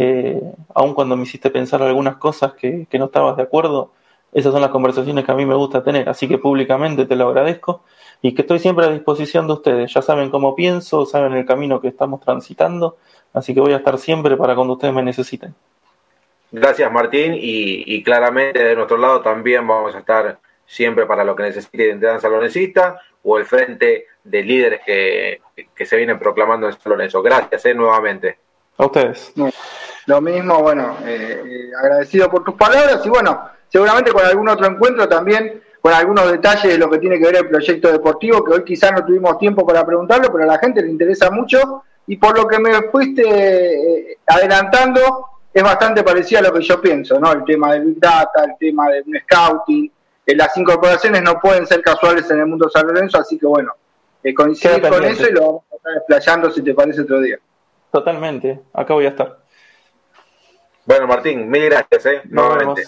[0.00, 0.40] Eh,
[0.76, 3.90] aun cuando me hiciste pensar algunas cosas que, no estabas de acuerdo,
[4.32, 6.08] esas son las conversaciones que a mí me gusta tener.
[6.08, 7.82] Así que públicamente te lo agradezco
[8.22, 9.92] y que estoy siempre a disposición de ustedes.
[9.92, 12.96] Ya saben cómo pienso, saben el camino que estamos transitando,
[13.32, 15.52] así que voy a estar siempre para cuando ustedes me necesiten.
[16.52, 21.42] Gracias, Martín, y, claramente de nuestro lado también vamos a estar siempre para lo que
[21.42, 25.40] necesite identidad salonesista o el frente de líderes que,
[25.84, 27.20] se vienen proclamando en San Lorenzo.
[27.20, 28.38] Gracias eh, nuevamente.
[28.78, 29.32] A ustedes.
[30.06, 34.66] Lo mismo, bueno, eh, eh, agradecido por tus palabras y bueno, seguramente con algún otro
[34.66, 38.52] encuentro también, con algunos detalles de lo que tiene que ver el proyecto deportivo, que
[38.52, 42.16] hoy quizás no tuvimos tiempo para preguntarlo, pero a la gente le interesa mucho y
[42.16, 47.32] por lo que me fuiste adelantando, es bastante parecido a lo que yo pienso, ¿no?
[47.32, 49.92] El tema de Big Data, el tema de un scouting,
[50.36, 53.72] las incorporaciones no pueden ser casuales en el mundo San Lorenzo, así que bueno,
[54.22, 57.38] eh, con eso y lo vamos a estar desplayando si te parece otro día.
[57.90, 59.38] Totalmente, acá voy a estar.
[60.84, 62.22] Bueno, Martín, mil gracias, ¿eh?
[62.24, 62.82] Nuevamente.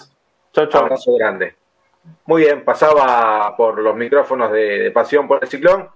[0.53, 0.81] Chao, chao.
[0.83, 1.55] Abrazo grande.
[2.25, 5.89] Muy bien, pasaba por los micrófonos de, Pasión por el Ciclón.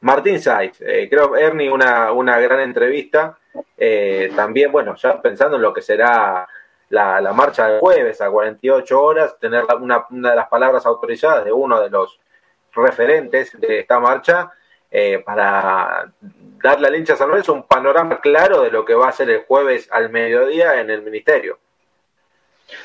[0.00, 3.38] Martín Saiz, eh, creo, Ernie, una, una gran entrevista.
[3.76, 6.46] Eh, también, bueno, ya pensando en lo que será
[6.88, 11.80] la, marcha del jueves a 48 horas, tener una, de las palabras autorizadas de uno
[11.80, 12.20] de los
[12.72, 14.52] referentes de esta marcha
[14.94, 16.12] eh, para
[16.62, 19.44] darle al hincha San Lorenzo un panorama claro de lo que va a ser el
[19.44, 21.58] jueves al mediodía en el ministerio.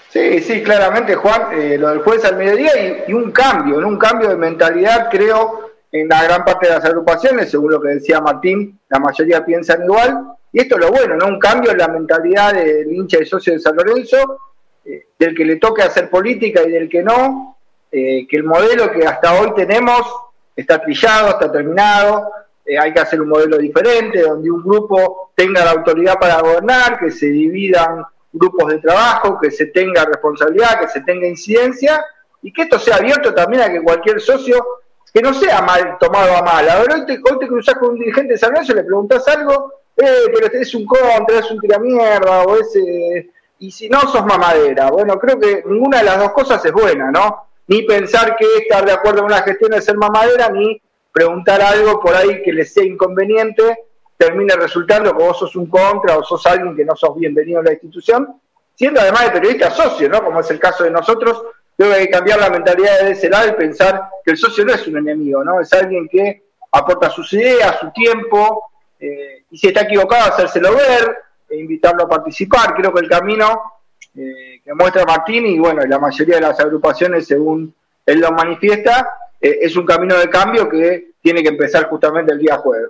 [0.09, 4.29] Sí, sí, claramente, Juan, eh, lo del jueves al mediodía y, un cambio, un cambio
[4.29, 8.79] de mentalidad, creo, en la gran parte de las agrupaciones, según lo que decía Martín,
[8.87, 11.27] la mayoría piensan igual, y esto es lo bueno, ¿no?
[11.27, 14.39] Un cambio en la mentalidad del hincha y socio de San Lorenzo,
[14.85, 17.57] eh, del que le toque hacer política y del que no,
[17.91, 20.26] eh, que el modelo que hasta hoy tenemos
[20.57, 22.31] está trillado, está terminado,
[22.65, 26.99] eh, hay que hacer un modelo diferente, donde un grupo tenga la autoridad para gobernar,
[26.99, 28.03] que se dividan
[28.33, 32.03] grupos de trabajo, que se tenga responsabilidad, que se tenga incidencia
[32.41, 34.65] y que esto sea abierto también a que cualquier socio,
[35.13, 36.67] que no sea mal tomado a mal.
[36.69, 39.27] A ver, hoy te, hoy te cruzás con un dirigente de San Lorenzo, le preguntás
[39.29, 42.75] algo, eh, pero es un contra, es un tiramierda, o es...
[42.75, 43.29] Eh,
[43.59, 44.91] y si no, sos mamadera.
[44.91, 47.46] Bueno, creo que ninguna de las dos cosas es buena, ¿no?
[47.67, 51.99] Ni pensar que estar de acuerdo con la gestión es ser mamadera, ni preguntar algo
[51.99, 53.85] por ahí que le sea inconveniente,
[54.17, 57.63] termine resultando que vos sos un contra o sos alguien que no sos bienvenido a
[57.63, 58.39] la institución,
[58.73, 60.23] siendo además de periodista socio, ¿no?
[60.23, 61.43] Como es el caso de nosotros,
[61.75, 64.65] creo que hay que cambiar la mentalidad de ese lado y pensar que el socio
[64.65, 65.59] no es un enemigo, ¿no?
[65.59, 71.17] Es alguien que aporta sus ideas, su tiempo, eh, y si está equivocado, hacérselo ver,
[71.49, 72.73] e invitarlo a participar.
[72.73, 73.76] Creo que el camino
[74.17, 77.73] eh, que muestra Martín y bueno, la mayoría de las agrupaciones, según
[78.05, 79.07] él lo manifiesta,
[79.39, 82.89] eh, es un camino de cambio que tiene que empezar justamente el día jueves,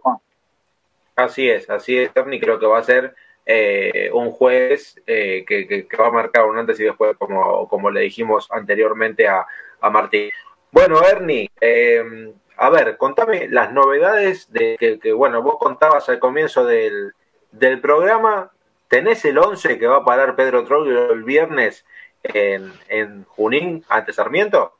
[1.15, 3.15] Así es, así es, Tony, creo que va a ser
[3.45, 8.01] eh, un jueves que, que, va a marcar un antes y después, como, como le
[8.01, 9.45] dijimos anteriormente a,
[9.81, 10.29] a Martín.
[10.71, 11.49] Bueno, Ernie,
[12.55, 17.13] a ver, contame las novedades de que, que, bueno, vos contabas al comienzo del,
[17.51, 18.51] del programa,
[18.87, 21.85] ¿tenés el 11 que va a parar Pedro Troglio el viernes
[22.23, 24.73] en, en Junín ante Sarmiento?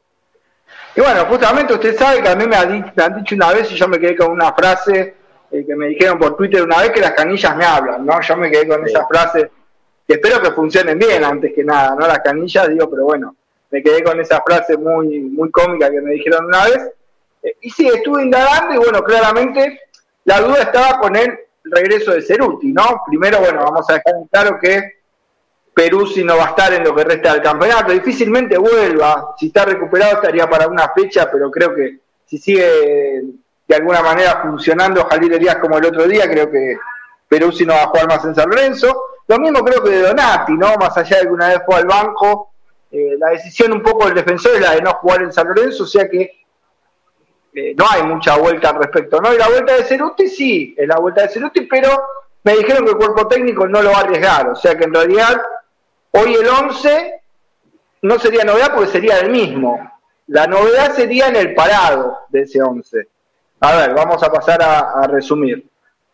[0.96, 3.88] Y bueno, justamente usted sabe que a mí me, han dicho una vez y yo
[3.88, 5.16] me quedé con una frase
[5.52, 8.20] eh, que me dijeron por Twitter una vez que las canillas me hablan, ¿no?
[8.20, 9.52] Yo me quedé con esa frase
[10.08, 12.08] que espero que funcionen bien antes que nada, ¿no?
[12.08, 13.36] Las canillas, digo, pero bueno,
[13.70, 16.92] me quedé con esa frase muy, muy cómica que me dijeron una vez.
[17.44, 19.82] Eh, y sí, estuve indagando y bueno, claramente
[20.26, 21.40] la duda estaba con él
[21.72, 23.02] regreso de Ceruti, ¿no?
[23.06, 24.98] Primero, bueno, vamos a dejar claro que
[25.74, 29.64] Perú no va a estar en lo que resta del campeonato, difícilmente vuelva, si está
[29.66, 33.22] recuperado estaría para una fecha, pero creo que si sigue
[33.68, 36.78] de alguna manera funcionando Jalil Elías como el otro día, creo que
[37.28, 39.04] Perú si no va a jugar más en San Lorenzo.
[39.28, 40.76] Lo mismo creo que de Donati, ¿no?
[40.78, 42.52] Más allá de que una vez fue al banco,
[42.92, 45.84] eh, la decisión un poco del defensor es la de no jugar en San Lorenzo,
[45.84, 46.47] o sea que
[47.76, 49.34] no hay mucha vuelta al respecto, ¿no?
[49.34, 51.90] Y la vuelta de Ceruti sí, es la vuelta de Ceruti, pero
[52.44, 54.94] me dijeron que el cuerpo técnico no lo va a arriesgar, o sea que en
[54.94, 55.42] realidad
[56.12, 57.22] hoy el 11
[58.04, 59.92] no sería novedad porque sería el mismo.
[60.28, 63.08] La novedad sería en el parado de ese 11.
[63.62, 65.66] A ver, vamos a pasar a, resumir.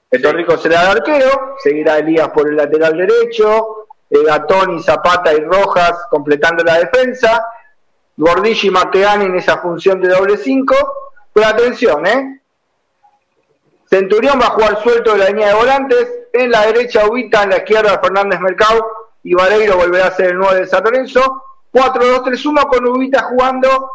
[0.10, 5.40] El Rico será el arquero, seguirá Elías por el lateral derecho, Gatón y Zapata y
[5.40, 7.44] Rojas completando la defensa,
[8.16, 10.76] Gordillo y Mateani en esa función de doble 5,
[11.34, 12.42] pero atención, ¿eh?
[13.90, 16.08] Centurión va a jugar suelto de la línea de volantes.
[16.34, 18.86] En la derecha Ubita, en la izquierda Fernández Mercado.
[19.24, 21.44] Y Vareiro volverá a ser el 9 de San Lorenzo.
[21.72, 23.92] 4-2-3-1 con Ubita jugando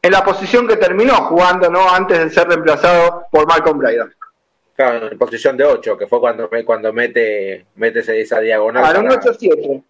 [0.00, 1.88] en la posición que terminó jugando, ¿no?
[1.88, 4.12] Antes de ser reemplazado por Malcolm Brydon.
[4.74, 8.84] Claro, en posición de 8, que fue cuando, cuando mete, mete esa diagonal.
[8.84, 9.84] Ah, un 8-7.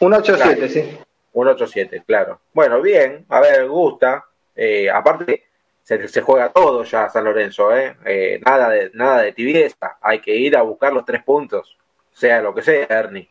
[0.00, 0.98] Un 8-7, sí.
[1.34, 2.40] Un 8-7, claro.
[2.52, 4.24] Bueno, bien, a ver, gusta.
[4.54, 5.44] Eh, aparte,
[5.82, 7.96] se, juega todo ya San Lorenzo, ¿eh?
[8.04, 8.40] ¿eh?
[8.44, 11.76] nada, de, nada de tibieza, hay que ir a buscar los tres puntos,
[12.12, 13.28] sea lo que sea, Ernie.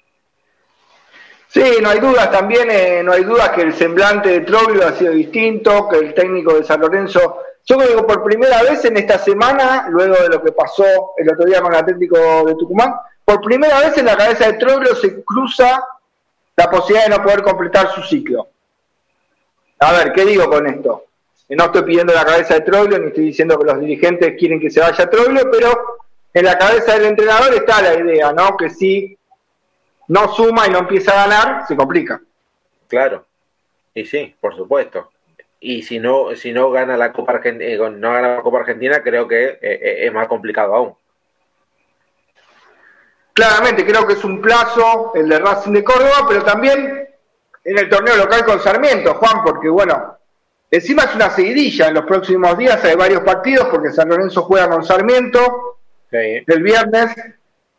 [1.47, 4.93] Sí, no hay dudas también, eh, no hay dudas que el semblante de Troglio ha
[4.93, 8.97] sido distinto, que el técnico de San Lorenzo, yo creo que por primera vez en
[8.97, 10.85] esta semana, luego de lo que pasó
[11.17, 12.93] el otro día con el Atlético de Tucumán,
[13.25, 15.83] por primera vez en la cabeza de Troglio se cruza
[16.55, 18.47] la posibilidad de no poder completar su ciclo.
[19.79, 21.05] A ver, ¿qué digo con esto?
[21.55, 24.69] No estoy pidiendo la cabeza de Troglio, ni estoy diciendo que los dirigentes quieren que
[24.69, 25.99] se vaya Troglio, pero
[26.33, 28.55] en la cabeza del entrenador está la idea, ¿no?
[28.55, 29.17] Que si
[30.07, 32.21] no suma y no empieza a ganar, se complica.
[32.87, 33.25] Claro,
[33.93, 35.11] y sí, por supuesto.
[35.59, 39.03] Y si no, si no gana la Copa Argentina, eh, no gana la Copa Argentina,
[39.03, 40.95] creo que eh, eh, es más complicado aún.
[43.33, 47.07] Claramente, creo que es un plazo el de Racing de Córdoba, pero también
[47.63, 50.17] en el torneo local con Sarmiento, Juan, porque bueno,
[50.71, 54.69] Encima es una seguidilla, en los próximos días hay varios partidos porque San Lorenzo juega
[54.69, 55.79] con Sarmiento
[56.11, 57.13] el viernes,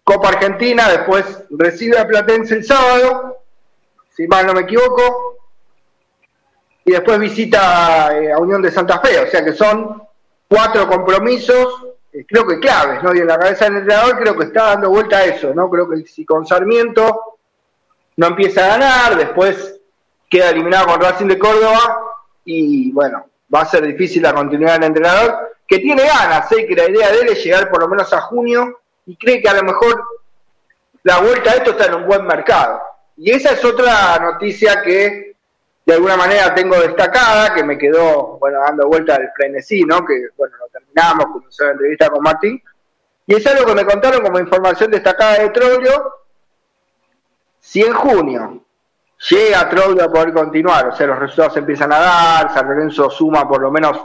[0.05, 3.39] Copa Argentina, después recibe a Platense el sábado,
[4.15, 5.39] si mal no me equivoco,
[6.85, 10.03] y después visita eh, a Unión de Santa Fe, o sea que son
[10.49, 13.15] cuatro compromisos, eh, creo que claves, ¿no?
[13.15, 15.71] Y en la cabeza del entrenador creo que está dando vuelta a eso, ¿no?
[15.71, 17.39] Creo que si con Sarmiento
[18.17, 19.81] no empieza a ganar, después
[20.29, 22.02] queda eliminado con Racing de Córdoba,
[22.45, 26.75] y bueno, va a ser difícil la continuidad del entrenador, que tiene ganas, sé que
[26.75, 29.55] la idea de él es llegar por lo menos a junio y cree que a
[29.55, 30.03] lo mejor
[31.03, 32.81] la vuelta a esto está en un buen mercado.
[33.17, 35.33] Y esa es otra noticia que de
[35.85, 40.05] de alguna manera tengo destacada, que me quedó, bueno, dando vuelta al frenesí, ¿no?
[40.05, 42.63] Que, bueno, lo terminamos, comenzó la entrevista con Martín.
[43.27, 46.15] Y es algo que me contaron como información destacada de Troglio.
[47.61, 48.65] Si en junio
[49.31, 53.49] llega Troglio a poder continuar, o sea, los resultados empiezan a dar, San Lorenzo suma
[53.49, 53.99] por lo menos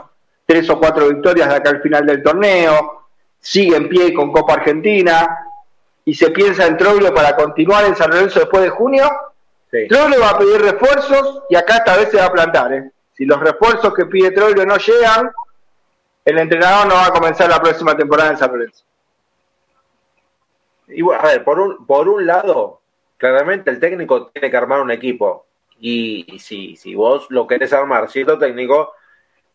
[0.46, 3.06] tres o cuatro victorias de acá al final del torneo,
[3.40, 5.38] sigue en pie con Copa Argentina,
[6.04, 9.10] y se piensa en Troglio para continuar en San Lorenzo después de junio,
[9.70, 9.86] Sí.
[9.90, 12.72] va a pedir refuerzos y acá esta vez se va a plantar.
[12.72, 12.90] ¿eh?
[13.14, 15.30] Si los refuerzos que pide Troglio no llegan,
[16.24, 18.84] el entrenador no va a comenzar la próxima temporada en San Lorenzo.
[20.88, 22.80] Y bueno, a ver, por un, por un lado,
[23.18, 25.46] claramente el técnico tiene que armar un equipo.
[25.80, 28.94] Y, si, si vos lo querés armar, siendo técnico,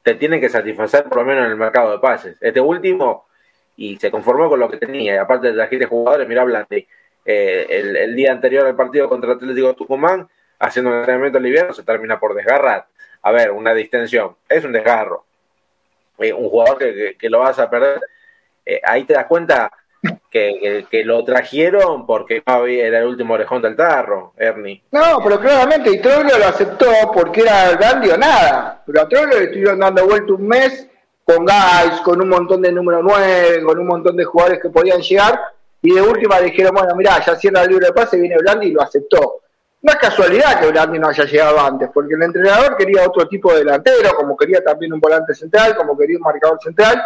[0.04, 2.38] te tiene que satisfacer por lo menos en el mercado de pases.
[2.40, 3.28] Este último,
[3.76, 6.88] y se conformó con lo que tenía, y aparte de trajiste jugadores, mira Blandi,
[7.26, 12.20] eh, el, día anterior al partido contra Atlético Tucumán, haciendo un entrenamiento liviano, se termina
[12.20, 12.88] por desgarrar.
[13.22, 15.26] A ver, una distensión, es un desgarro.
[16.20, 18.02] Eh, un jugador que, lo vas a perder,
[18.66, 19.72] eh, ahí te das cuenta
[20.34, 24.84] que, lo trajeron porque era el último orejón del tarro, Ernie.
[24.92, 28.82] No, pero claramente, y Troglio lo aceptó porque era grande o nada.
[28.86, 30.90] Pero a Troglio le estuvieron dando vuelta un mes
[31.24, 35.02] con Guys, con un montón de número 9, con un montón de jugadores que podían
[35.02, 35.40] llegar
[35.84, 38.72] y de última dijeron, bueno, mirá, ya cierra el libre de pase, viene Blandi y
[38.72, 39.42] lo aceptó.
[39.82, 43.52] No es casualidad que Blandi no haya llegado antes, porque el entrenador quería otro tipo
[43.52, 47.04] de delantero, como quería también un volante central, como quería un marcador central,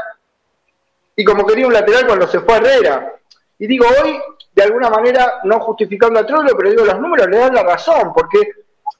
[1.15, 3.16] y como quería un lateral cuando se fue Herrera.
[3.59, 4.19] Y digo, hoy,
[4.53, 8.13] de alguna manera, no justificando a Trollo, pero digo, los números le dan la razón,
[8.13, 8.39] porque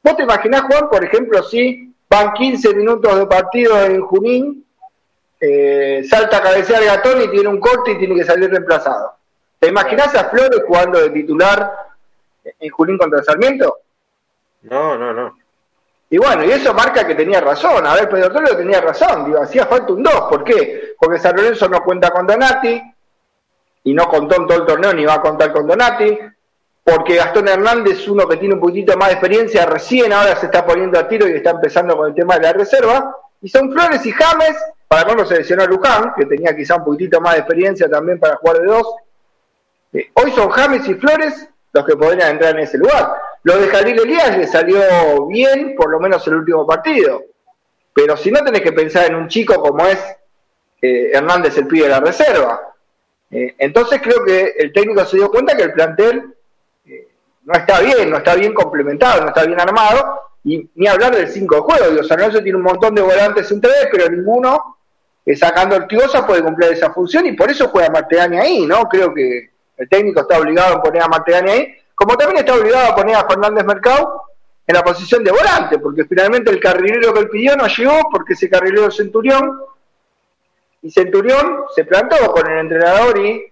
[0.02, 4.66] vos te imaginás, Juan, por ejemplo, si van 15 minutos de partido en Junín,
[5.40, 9.14] eh, salta a cabecear Gatón y tiene un corte y tiene que salir reemplazado.
[9.60, 11.72] ¿Te imaginas a Flores jugando de titular
[12.60, 13.78] en Junín contra Sarmiento?
[14.64, 15.38] No, no, no.
[16.10, 17.86] Y bueno, y eso marca que tenía razón.
[17.86, 19.26] A ver, Pedro Toro tenía razón.
[19.26, 20.14] Digo, hacía falta un 2.
[20.30, 20.96] ¿Por qué?
[20.98, 22.82] Porque San Lorenzo no cuenta con Donati
[23.88, 26.20] y no contó en todo el torneo ni va a contar con Donati.
[26.84, 30.66] Porque Gastón Hernández, uno que tiene un poquitito más de experiencia, recién ahora se está
[30.66, 33.16] poniendo a tiro y está empezando con el tema de la reserva.
[33.42, 34.58] Y son Flores y James,
[34.90, 38.36] para cuando se lesionó Luján, que tenía quizá un poquitito más de experiencia también para
[38.36, 38.88] jugar de dos
[39.94, 43.14] eh, hoy son James y Flores los que podrían entrar en ese lugar.
[43.44, 44.82] Lo de Jalil Elías le salió
[45.28, 47.24] bien, por lo menos el último partido.
[47.94, 49.98] Pero si no tenés que pensar en un chico como es
[50.82, 52.67] eh, Hernández, el pibe de la reserva.
[53.30, 56.34] Eh, entonces creo que el técnico se dio cuenta que el plantel
[57.44, 60.22] no está bien, no está bien complementado, no está bien armado.
[60.44, 61.90] Y ni hablar del 5 de juego.
[61.92, 64.78] Digo, San Lorenzo tiene un montón de volantes entre vez, pero ninguno,
[65.36, 68.88] sacando Ortigosa, puede cumplir esa función y por eso juega Marteani ahí, ¿no?
[68.88, 72.92] Creo que el técnico está obligado a poner a Martegani ahí, como también está obligado
[72.92, 74.24] a poner a Fernández Mercado
[74.66, 78.34] en la posición de volante, porque finalmente el carrilero que él pidió no llegó porque
[78.34, 79.60] ese carrilero Centurión,
[80.82, 83.44] y Centurión se plantó con el entrenador y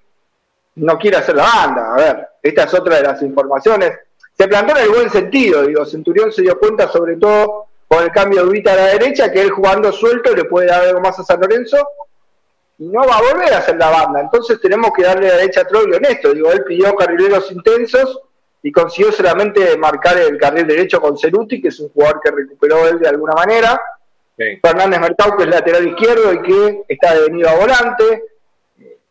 [0.76, 1.93] no quiere hacer la banda.
[1.93, 3.91] A ver, esta es otra de las informaciones.
[4.38, 8.11] Se plantó en el buen sentido, digo, Centurión se dio cuenta sobre todo con el
[8.11, 11.17] cambio de Ubita a la derecha, que él jugando suelto le puede dar algo más
[11.19, 11.78] a San Lorenzo,
[12.78, 14.19] y no va a volver a hacer la banda.
[14.19, 16.34] Entonces tenemos que darle la derecha a Troglio en esto.
[16.34, 18.19] Digo, él pidió carrileros intensos
[18.61, 22.88] y consiguió solamente marcar el carril derecho con Ceruti, que es un jugador que recuperó
[22.88, 23.80] él de alguna manera.
[24.61, 28.23] Fernández Mercado, que es lateral izquierdo y que está devenido a volante.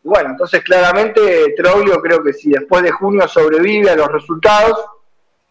[0.03, 4.85] bueno, entonces claramente Troglio creo que si después de junio sobrevive a los resultados,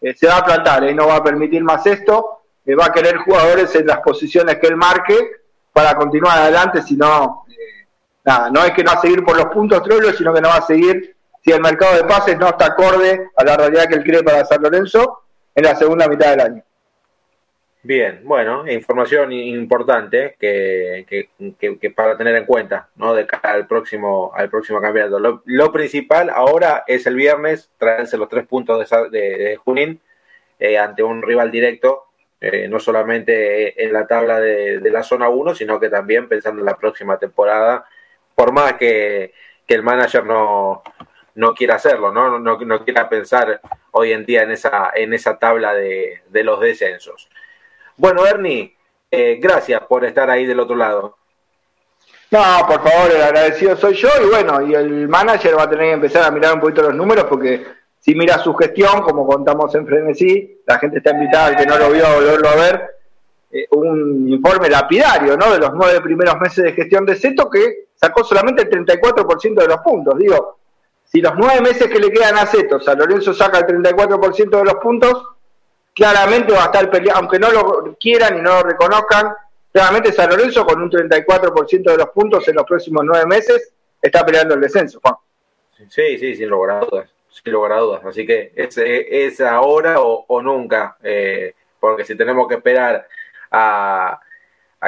[0.01, 0.93] eh, se va a plantar, y ¿eh?
[0.93, 4.67] no va a permitir más esto, eh, va a querer jugadores en las posiciones que
[4.67, 5.17] él marque
[5.73, 7.45] para continuar adelante, si no
[8.23, 10.49] nada, no es que no va a seguir por los puntos Troglio, sino que no
[10.49, 13.95] va a seguir si el mercado de pases no está acorde a la realidad que
[13.95, 16.64] él cree para San Lorenzo en la segunda mitad del año.
[17.87, 21.05] Bien, bueno, información importante que,
[21.59, 23.13] que, para tener en cuenta, ¿no?
[23.13, 25.19] De cara al próximo, al próximo campeonato.
[25.45, 30.01] Lo, principal ahora es el viernes traerse los tres puntos de, de, Junín
[30.57, 32.05] eh, ante un rival directo,
[32.41, 36.61] eh, no solamente en la tabla de, de la zona 1, sino que también pensando
[36.61, 37.85] en la próxima temporada
[38.35, 39.33] por más que,
[39.67, 40.83] el manager no,
[41.35, 42.37] no quiera hacerlo, ¿no?
[42.37, 47.29] No, no quiera pensar hoy en día en esa, en esa tabla de, los descensos.
[47.97, 48.75] Bueno, Ernie,
[49.09, 51.17] eh, gracias por estar ahí del otro lado.
[52.31, 55.85] No, por favor, el agradecido soy yo y bueno, y el manager va a tener
[55.85, 57.65] que empezar a mirar un poquito los números porque
[57.99, 61.77] si mira su gestión, como contamos en Frenesí, la gente está invitada al que no
[61.77, 62.89] lo vio a volverlo a ver,
[63.51, 65.51] eh, un informe lapidario, ¿no?
[65.51, 69.67] De los nueve primeros meses de gestión de Seto que sacó solamente el 34% de
[69.67, 70.17] los puntos.
[70.17, 70.57] Digo,
[71.03, 74.65] si los nueve meses que le quedan a Seto, San Lorenzo saca el 34% de
[74.65, 75.23] los puntos,
[75.95, 79.33] claramente va a estar peleando, aunque no lo quieran y no lo reconozcan,
[79.71, 84.25] claramente San Lorenzo con un 34% de los puntos en los próximos nueve meses está
[84.25, 85.15] peleando el descenso, Juan.
[85.89, 88.05] Sí, sí, sin lugar a dudas, sin lugar a dudas.
[88.05, 93.07] Así que es, es ahora o, nunca, eh, porque si tenemos que esperar
[93.51, 94.19] a,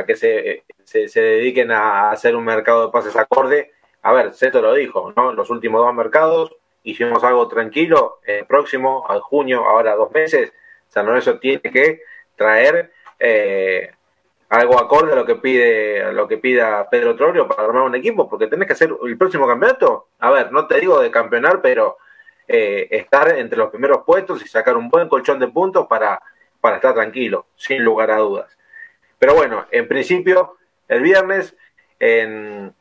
[0.06, 3.72] que se, se, dediquen a hacer un mercado de pases acorde,
[4.04, 5.34] a ver, Seto lo dijo, ¿no?
[5.34, 10.54] Los últimos dos mercados hicimos algo tranquilo, el próximo, al junio, ahora dos meses,
[10.88, 12.02] San Lorenzo tiene que
[12.36, 13.92] traer eh,
[14.50, 17.96] algo acorde a lo que pide a lo que pida Pedro Trorio para armar un
[17.96, 20.10] equipo, porque tenés que hacer el próximo campeonato.
[20.20, 21.98] A ver, no te digo de campeonar, pero
[22.48, 26.22] eh, estar entre los primeros puestos y sacar un buen colchón de puntos para,
[26.62, 28.58] para estar tranquilo, sin lugar a dudas.
[29.20, 30.58] Pero bueno, en principio,
[30.88, 31.56] el viernes
[32.00, 32.74] en,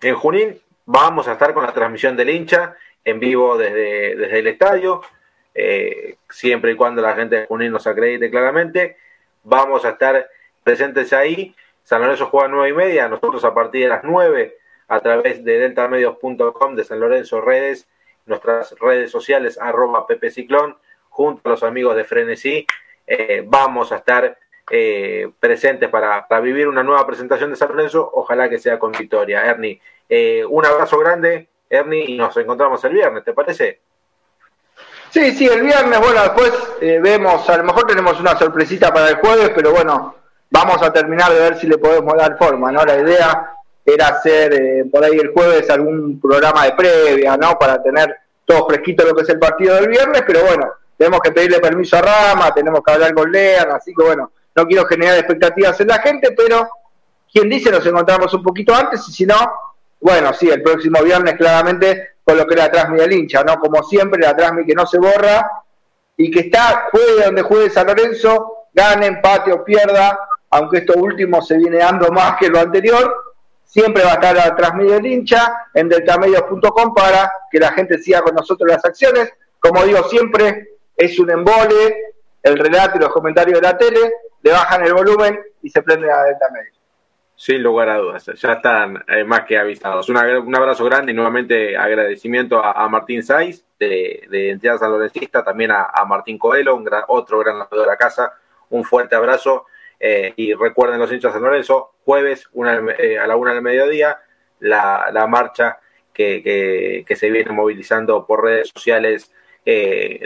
[0.00, 4.46] en Junín vamos a estar con la transmisión del hincha en vivo desde, desde el
[4.46, 5.02] estadio.
[5.54, 8.96] Eh, siempre y cuando la gente de Junín nos acredite claramente.
[9.44, 10.28] Vamos a estar
[10.62, 11.54] presentes ahí.
[11.84, 14.56] San Lorenzo juega a nueve y media, nosotros a partir de las 9
[14.88, 17.86] a través de deltamedios.com de San Lorenzo Redes,
[18.26, 20.76] nuestras redes sociales arroba Pepe Ciclón,
[21.10, 22.66] junto a los amigos de Frenesí,
[23.06, 24.38] eh, vamos a estar
[24.70, 28.92] eh, presentes para, para, vivir una nueva presentación de San Lorenzo, ojalá que sea con
[28.92, 29.44] victoria.
[29.44, 29.80] Ernie,
[30.48, 33.80] un abrazo grande, Ernie, y nos encontramos el viernes, ¿te parece?
[35.14, 39.10] Sí, sí, el viernes, bueno, después eh, vemos, a lo mejor tenemos una sorpresita para
[39.10, 40.16] el jueves, pero bueno,
[40.50, 42.84] vamos a terminar de ver si le podemos dar forma, ¿no?
[42.84, 43.52] La idea
[43.86, 47.56] era hacer eh, por ahí el jueves algún programa de previa, ¿no?
[47.56, 48.12] Para tener
[48.44, 50.68] todo fresquito lo que es el partido del viernes, pero bueno,
[50.98, 54.66] tenemos que pedirle permiso a Rama, tenemos que hablar con Lean, así que bueno, no
[54.66, 56.68] quiero generar expectativas en la gente, pero
[57.32, 59.36] quien dice nos encontramos un poquito antes y si no,
[60.00, 63.58] bueno, sí, el próximo viernes claramente con lo que era Trasmi del hincha, ¿no?
[63.58, 65.50] Como siempre, la Trasmi que no se borra
[66.16, 70.18] y que está, juegue donde juegue San Lorenzo, gane, empate o pierda,
[70.50, 73.34] aunque esto último se viene dando más que lo anterior,
[73.64, 78.22] siempre va a estar la Trasmi del hincha en deltamedios.com para que la gente siga
[78.22, 79.32] con nosotros las acciones.
[79.58, 84.50] Como digo siempre, es un embole, el relato y los comentarios de la tele, le
[84.50, 86.46] bajan el volumen y se prende a Delta
[87.36, 90.08] sin lugar a dudas, ya están eh, más que avisados.
[90.08, 95.72] un abrazo grande y nuevamente agradecimiento a, Martín Saiz de, de Entidad San Lorencista, también
[95.72, 98.34] a, Martín Coelho, un otro gran amigo de la casa.
[98.70, 99.66] Un fuerte abrazo
[100.00, 103.62] eh, y recuerden los hinchas de San Lorenzo, jueves una, eh, a la una del
[103.62, 104.18] mediodía,
[104.60, 105.78] la, la marcha
[106.12, 109.32] que, que, que, se viene movilizando por redes sociales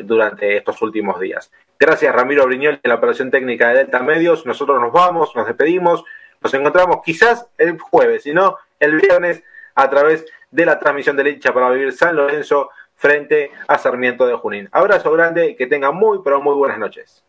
[0.02, 1.52] durante estos últimos días.
[1.78, 4.44] Gracias Ramiro Briñol de la operación técnica de Delta Medios.
[4.44, 6.04] Nosotros nos vamos, nos despedimos.
[6.40, 9.42] Nos encontramos quizás el jueves, si no el viernes,
[9.74, 14.34] a través de la transmisión del hincha para vivir San Lorenzo frente a Sarmiento de
[14.34, 14.68] Junín.
[14.72, 17.24] Abrazo grande, que tengan muy, pero muy buenas noches.